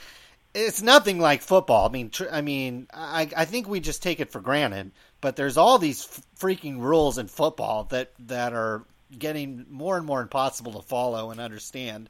[0.54, 1.86] it's nothing like football.
[1.86, 5.36] I mean, tr- I mean, I I think we just take it for granted, but
[5.36, 6.06] there's all these
[6.38, 8.84] freaking rules in football that that are
[9.16, 12.08] getting more and more impossible to follow and understand.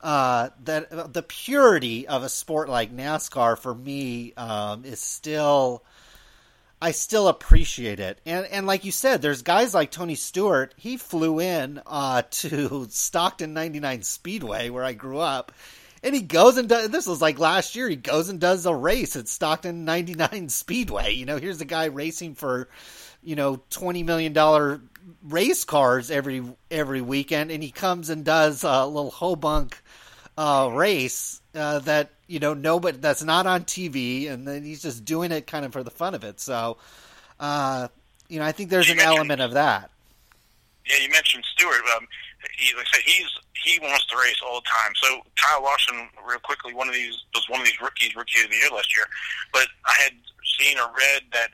[0.00, 5.84] Uh, that the purity of a sport like NASCAR for me um, is still.
[6.80, 8.20] I still appreciate it.
[8.26, 10.74] And and like you said, there's guys like Tony Stewart.
[10.76, 15.52] He flew in uh, to Stockton 99 Speedway where I grew up.
[16.02, 18.74] And he goes and does this was like last year, he goes and does a
[18.74, 21.12] race at Stockton 99 Speedway.
[21.12, 22.68] You know, here's a guy racing for,
[23.22, 24.80] you know, 20 million dollar
[25.22, 29.74] race cars every every weekend and he comes and does a little hobunk
[30.36, 35.04] uh, race uh, that you know nobody that's not on TV, and then he's just
[35.04, 36.40] doing it kind of for the fun of it.
[36.40, 36.78] So,
[37.38, 37.88] uh,
[38.28, 39.90] you know, I think there's an element of that.
[40.86, 41.82] Yeah, you mentioned Stewart.
[41.96, 42.08] Um,
[42.56, 43.30] he, like I said, he's
[43.62, 44.92] he wants to race all the time.
[44.96, 48.50] So Kyle Larson, real quickly, one of these was one of these rookies, rookie of
[48.50, 49.06] the year last year.
[49.52, 50.12] But I had
[50.58, 51.50] seen or read that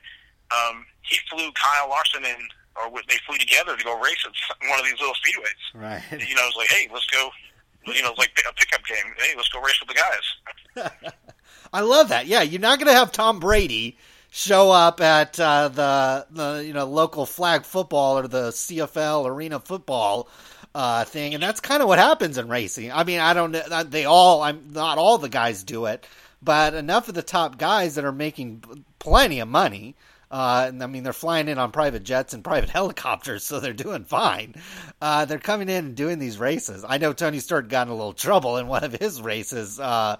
[0.49, 2.37] um, he flew Kyle Larson in,
[2.75, 4.33] or they flew together to go race at
[4.69, 5.61] one of these little speedways.
[5.73, 6.03] Right.
[6.11, 7.29] You know, it was like, hey, let's go.
[7.85, 9.13] You know, like a pickup game.
[9.17, 11.13] Hey, let's go race with the guys.
[11.73, 12.27] I love that.
[12.27, 13.97] Yeah, you're not going to have Tom Brady
[14.31, 19.59] show up at uh, the the you know local flag football or the CFL arena
[19.59, 20.27] football
[20.75, 22.91] uh, thing, and that's kind of what happens in racing.
[22.91, 24.41] I mean, I don't know they all.
[24.41, 26.05] I'm not all the guys do it,
[26.41, 28.63] but enough of the top guys that are making
[28.99, 29.95] plenty of money.
[30.31, 33.73] Uh, and I mean, they're flying in on private jets and private helicopters, so they're
[33.73, 34.55] doing fine.
[35.01, 36.85] Uh, they're coming in and doing these races.
[36.87, 39.79] I know Tony Stewart got in a little trouble in one of his races.
[39.79, 40.17] Uh,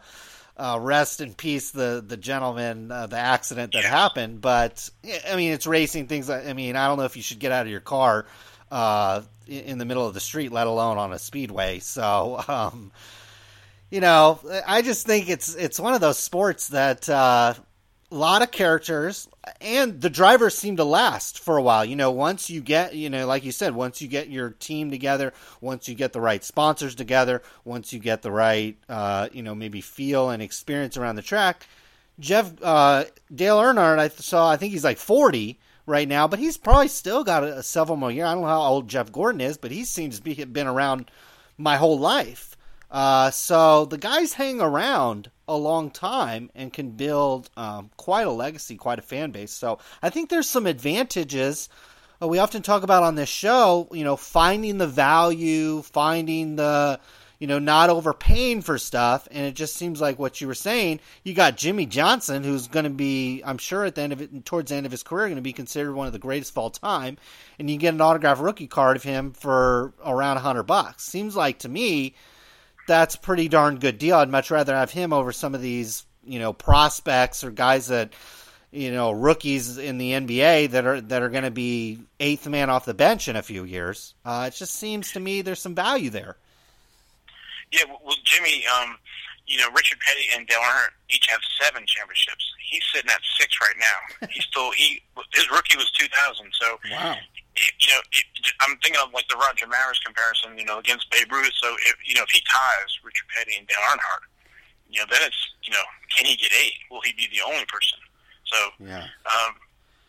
[0.57, 4.41] uh, rest in peace, the the gentleman, uh, the accident that happened.
[4.41, 4.89] But
[5.29, 6.29] I mean, it's racing things.
[6.29, 8.25] I mean, I don't know if you should get out of your car
[8.71, 11.79] uh, in the middle of the street, let alone on a speedway.
[11.79, 12.91] So, um,
[13.89, 17.53] you know, I just think it's it's one of those sports that uh,
[18.11, 19.27] a lot of characters
[19.61, 21.83] and the drivers seem to last for a while.
[21.83, 24.91] You know, once you get, you know, like you said, once you get your team
[24.91, 29.43] together, once you get the right sponsors together, once you get the right, uh, you
[29.43, 31.65] know, maybe feel and experience around the track.
[32.19, 35.57] Jeff uh, Dale Earnhardt, I saw, I think he's like forty
[35.89, 38.27] right now, but he's probably still got a, several more years.
[38.27, 41.11] I don't know how old Jeff Gordon is, but he seems to be been around
[41.57, 42.55] my whole life.
[42.91, 48.31] Uh, so the guys hang around a long time and can build um, quite a
[48.31, 49.51] legacy, quite a fan base.
[49.51, 51.69] So I think there's some advantages.
[52.21, 56.99] Uh, we often talk about on this show, you know, finding the value, finding the,
[57.39, 59.27] you know, not overpaying for stuff.
[59.31, 60.99] And it just seems like what you were saying.
[61.23, 64.45] You got Jimmie Johnson, who's going to be, I'm sure, at the end of it,
[64.45, 66.57] towards the end of his career, going to be considered one of the greatest of
[66.57, 67.17] all time.
[67.57, 71.03] And you get an autographed rookie card of him for around a hundred bucks.
[71.03, 72.13] Seems like to me
[72.89, 74.17] that's a pretty darn good deal.
[74.17, 78.11] I'd much rather have him over some of these, you know, prospects or guys that,
[78.71, 82.69] you know, rookies in the NBA that are that are going to be eighth man
[82.69, 84.15] off the bench in a few years.
[84.25, 86.35] Uh, it just seems to me there's some value there.
[87.71, 88.97] Yeah, well, Jimmie, um,
[89.45, 92.45] you know, Richard Petty and Dale Earnhardt each have seven championships.
[92.61, 94.27] He's sitting at six right now.
[94.33, 95.01] He's still he
[95.33, 97.17] his rookie was 2000, so Wow.
[97.55, 98.25] it, you know, it,
[98.61, 101.53] I'm thinking of like the Roger Maris comparison, you know, against Babe Ruth.
[101.61, 104.25] So if you know if he ties Richard Petty and Dale Earnhardt,
[104.89, 105.85] you know, then it's you know,
[106.15, 106.77] can he get eight?
[106.91, 107.97] Will he be the only person?
[108.45, 109.05] So Yeah.
[109.29, 109.53] um,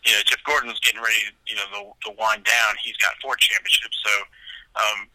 [0.05, 2.73] you know, Jeff Gordon's getting ready, you know, to, to wind down.
[2.81, 4.13] He's got four championships, so
[4.81, 5.07] um,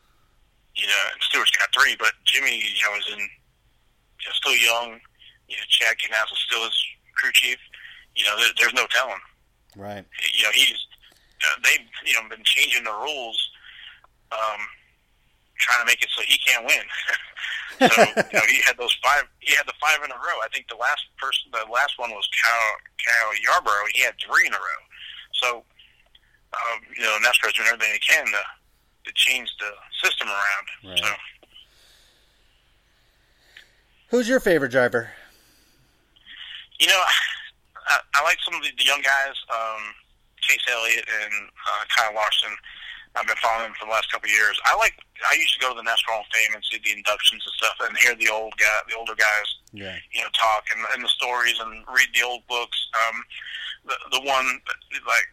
[0.76, 4.56] you know, and Stewart's got three, but Jimmie, you know, is in you know, still
[4.56, 5.00] young.
[5.48, 6.76] You know, Chad Knazzle still is
[7.16, 7.58] crew chief.
[8.14, 9.20] You know, there, there's no telling
[9.76, 10.04] Right.
[10.32, 10.76] you know he's
[11.44, 13.36] uh, they've you know been changing the rules,
[14.32, 14.60] um,
[15.58, 16.84] trying to make it so he can't win.
[17.92, 20.38] so you know he had those five he had the five in a row.
[20.44, 23.88] I think the last person, the last one was Cale Cale Yarborough.
[23.92, 24.82] He had three in a row.
[25.32, 25.48] So,
[26.56, 28.40] um, you know, NASCAR's doing everything they can to
[29.06, 29.70] to change the
[30.02, 30.90] system around.
[30.90, 30.98] Right.
[30.98, 31.10] So,
[34.10, 35.10] Who's your favorite driver?
[36.78, 37.00] you know,
[37.88, 39.80] I, I like some of the, the young guys, um,
[40.40, 42.52] Chase Elliott and uh, Kyle Larson.
[43.16, 44.60] I've been following them for the last couple of years.
[44.68, 44.92] I like.
[45.24, 47.54] I used to go to the NASCAR Hall of Fame and see the inductions and
[47.56, 49.96] stuff, and hear the old guy, the older guys, Yeah.
[50.12, 52.76] you know, talk and, and the stories and read the old books.
[53.08, 53.16] Um,
[53.88, 54.44] the the one
[55.08, 55.26] like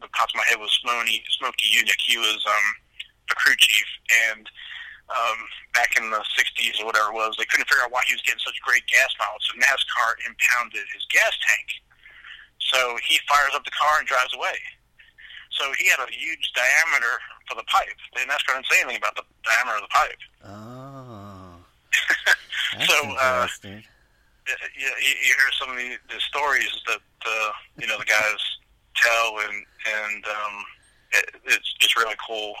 [0.00, 2.00] that pops in my head was Smokey Smokey Yunick.
[2.00, 2.87] He was um, a
[3.34, 3.86] crew chief,
[4.30, 4.48] and
[5.10, 5.38] um,
[5.74, 8.22] back in the '60s or whatever it was, they couldn't figure out why he was
[8.22, 9.44] getting such great gas mileage.
[9.48, 11.68] So NASCAR impounded his gas tank.
[12.58, 14.58] So he fires up the car and drives away.
[15.50, 17.18] So he had a huge diameter
[17.48, 17.96] for the pipe.
[18.14, 20.20] The NASCAR didn't say anything about the diameter of the pipe.
[20.44, 21.56] Oh,
[22.76, 27.50] that's so uh, you, you you hear some of the, the stories that uh,
[27.80, 28.40] you know the guys
[28.96, 29.64] tell, and
[30.04, 30.54] and um,
[31.12, 32.54] it, it's it's really cool.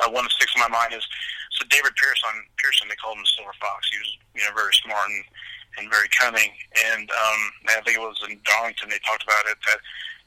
[0.00, 1.04] Uh, one that sticks in my mind is
[1.52, 2.44] so David Pearson.
[2.56, 3.88] Pearson, they called him the Silver Fox.
[3.92, 5.24] He was you know very smart and
[5.78, 6.50] and very cunning.
[6.92, 9.80] And um, I think it was in Darlington they talked about it that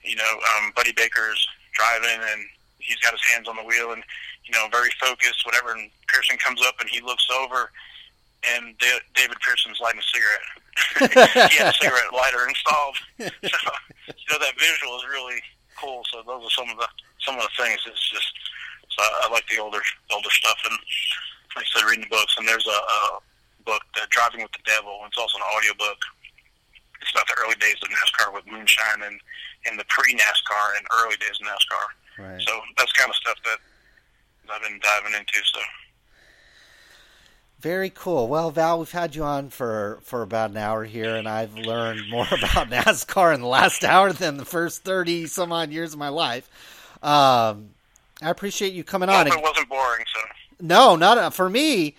[0.04, 1.41] you know um, Buddy Baker's
[1.74, 2.41] driving and
[2.80, 4.04] he's got his hands on the wheel and
[4.45, 5.74] you know very focused, whatever.
[5.74, 7.72] And Pearson comes up and he looks over.
[8.44, 10.48] And Da- David Pearson's lighting a cigarette.
[11.52, 12.98] he had a cigarette lighter installed.
[13.44, 13.72] So,
[14.08, 15.40] you know that visual is really
[15.80, 16.04] cool.
[16.12, 16.88] So those are some of the
[17.20, 17.80] some of the things.
[17.88, 18.34] It's just
[18.98, 19.82] so I like the older
[20.14, 20.78] older stuff and
[21.56, 22.36] like I said, reading the books.
[22.38, 23.20] And there's a, a
[23.65, 25.02] book, uh, Driving with the Devil.
[25.06, 25.98] It's also an audio book.
[27.02, 29.20] It's about the early days of NASCAR with moonshine and
[29.65, 31.86] and the pre NASCAR and early days of NASCAR.
[32.20, 32.41] Right.
[32.41, 33.60] So that's kind of stuff that
[34.53, 35.40] I've been diving into.
[35.53, 35.60] So
[37.60, 38.28] Very cool.
[38.28, 42.10] Well, Val, we've had you on for, for about an hour here, and I've learned
[42.10, 45.99] more about NASCAR in the last hour than the first 30 some odd years of
[45.99, 46.49] my life.
[47.02, 47.70] Um,
[48.24, 49.28] I appreciate you coming on.
[49.28, 50.06] it wasn't boring.
[50.14, 50.22] So
[50.62, 51.95] No, not uh, for me.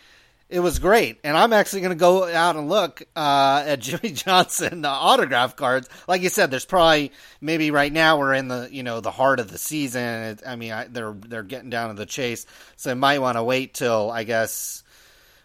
[0.50, 4.12] It was great, and I'm actually going to go out and look uh, at Jimmie
[4.12, 5.88] Johnson uh, autograph cards.
[6.06, 9.40] Like you said, there's probably maybe right now we're in the you know the heart
[9.40, 10.02] of the season.
[10.02, 12.46] It, I mean, I, they're they're getting down to the chase,
[12.76, 14.84] so I might want to wait till I guess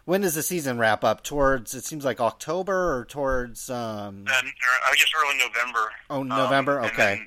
[0.10, 1.23] when does the season wrap up?
[1.23, 5.91] Towards it seems like October or towards um, and or, I guess early November.
[6.10, 6.80] oh November.
[6.80, 7.22] Um, okay,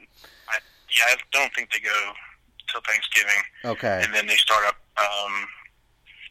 [0.48, 0.58] I,
[0.90, 2.12] yeah, I don't think they go
[2.72, 5.46] till Thanksgiving, okay, and then they start up um,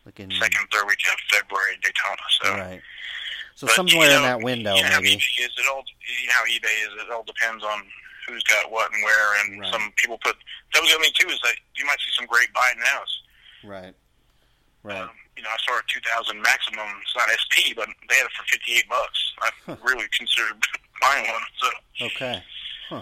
[0.05, 2.25] looking second, third week of February in Daytona.
[2.41, 2.81] So, right.
[3.55, 5.15] So but, somewhere you in that window, you know how maybe.
[5.15, 5.51] is.
[5.57, 6.89] It all you know how eBay is.
[7.05, 7.83] It all depends on
[8.27, 9.41] who's got what and where.
[9.45, 9.71] And Right.
[9.71, 10.35] some people put.
[10.73, 13.21] That was the thing too is that you might see some great buy nows.
[13.63, 13.93] Right,
[14.83, 15.01] right.
[15.01, 16.87] Um, you know, I saw a 2000 Maximum.
[17.01, 19.33] It's not SP, but they had it for 58 bucks.
[19.41, 20.57] I really considered
[21.01, 21.41] buying one.
[21.59, 22.05] So.
[22.07, 22.43] Okay.
[22.89, 23.01] Huh.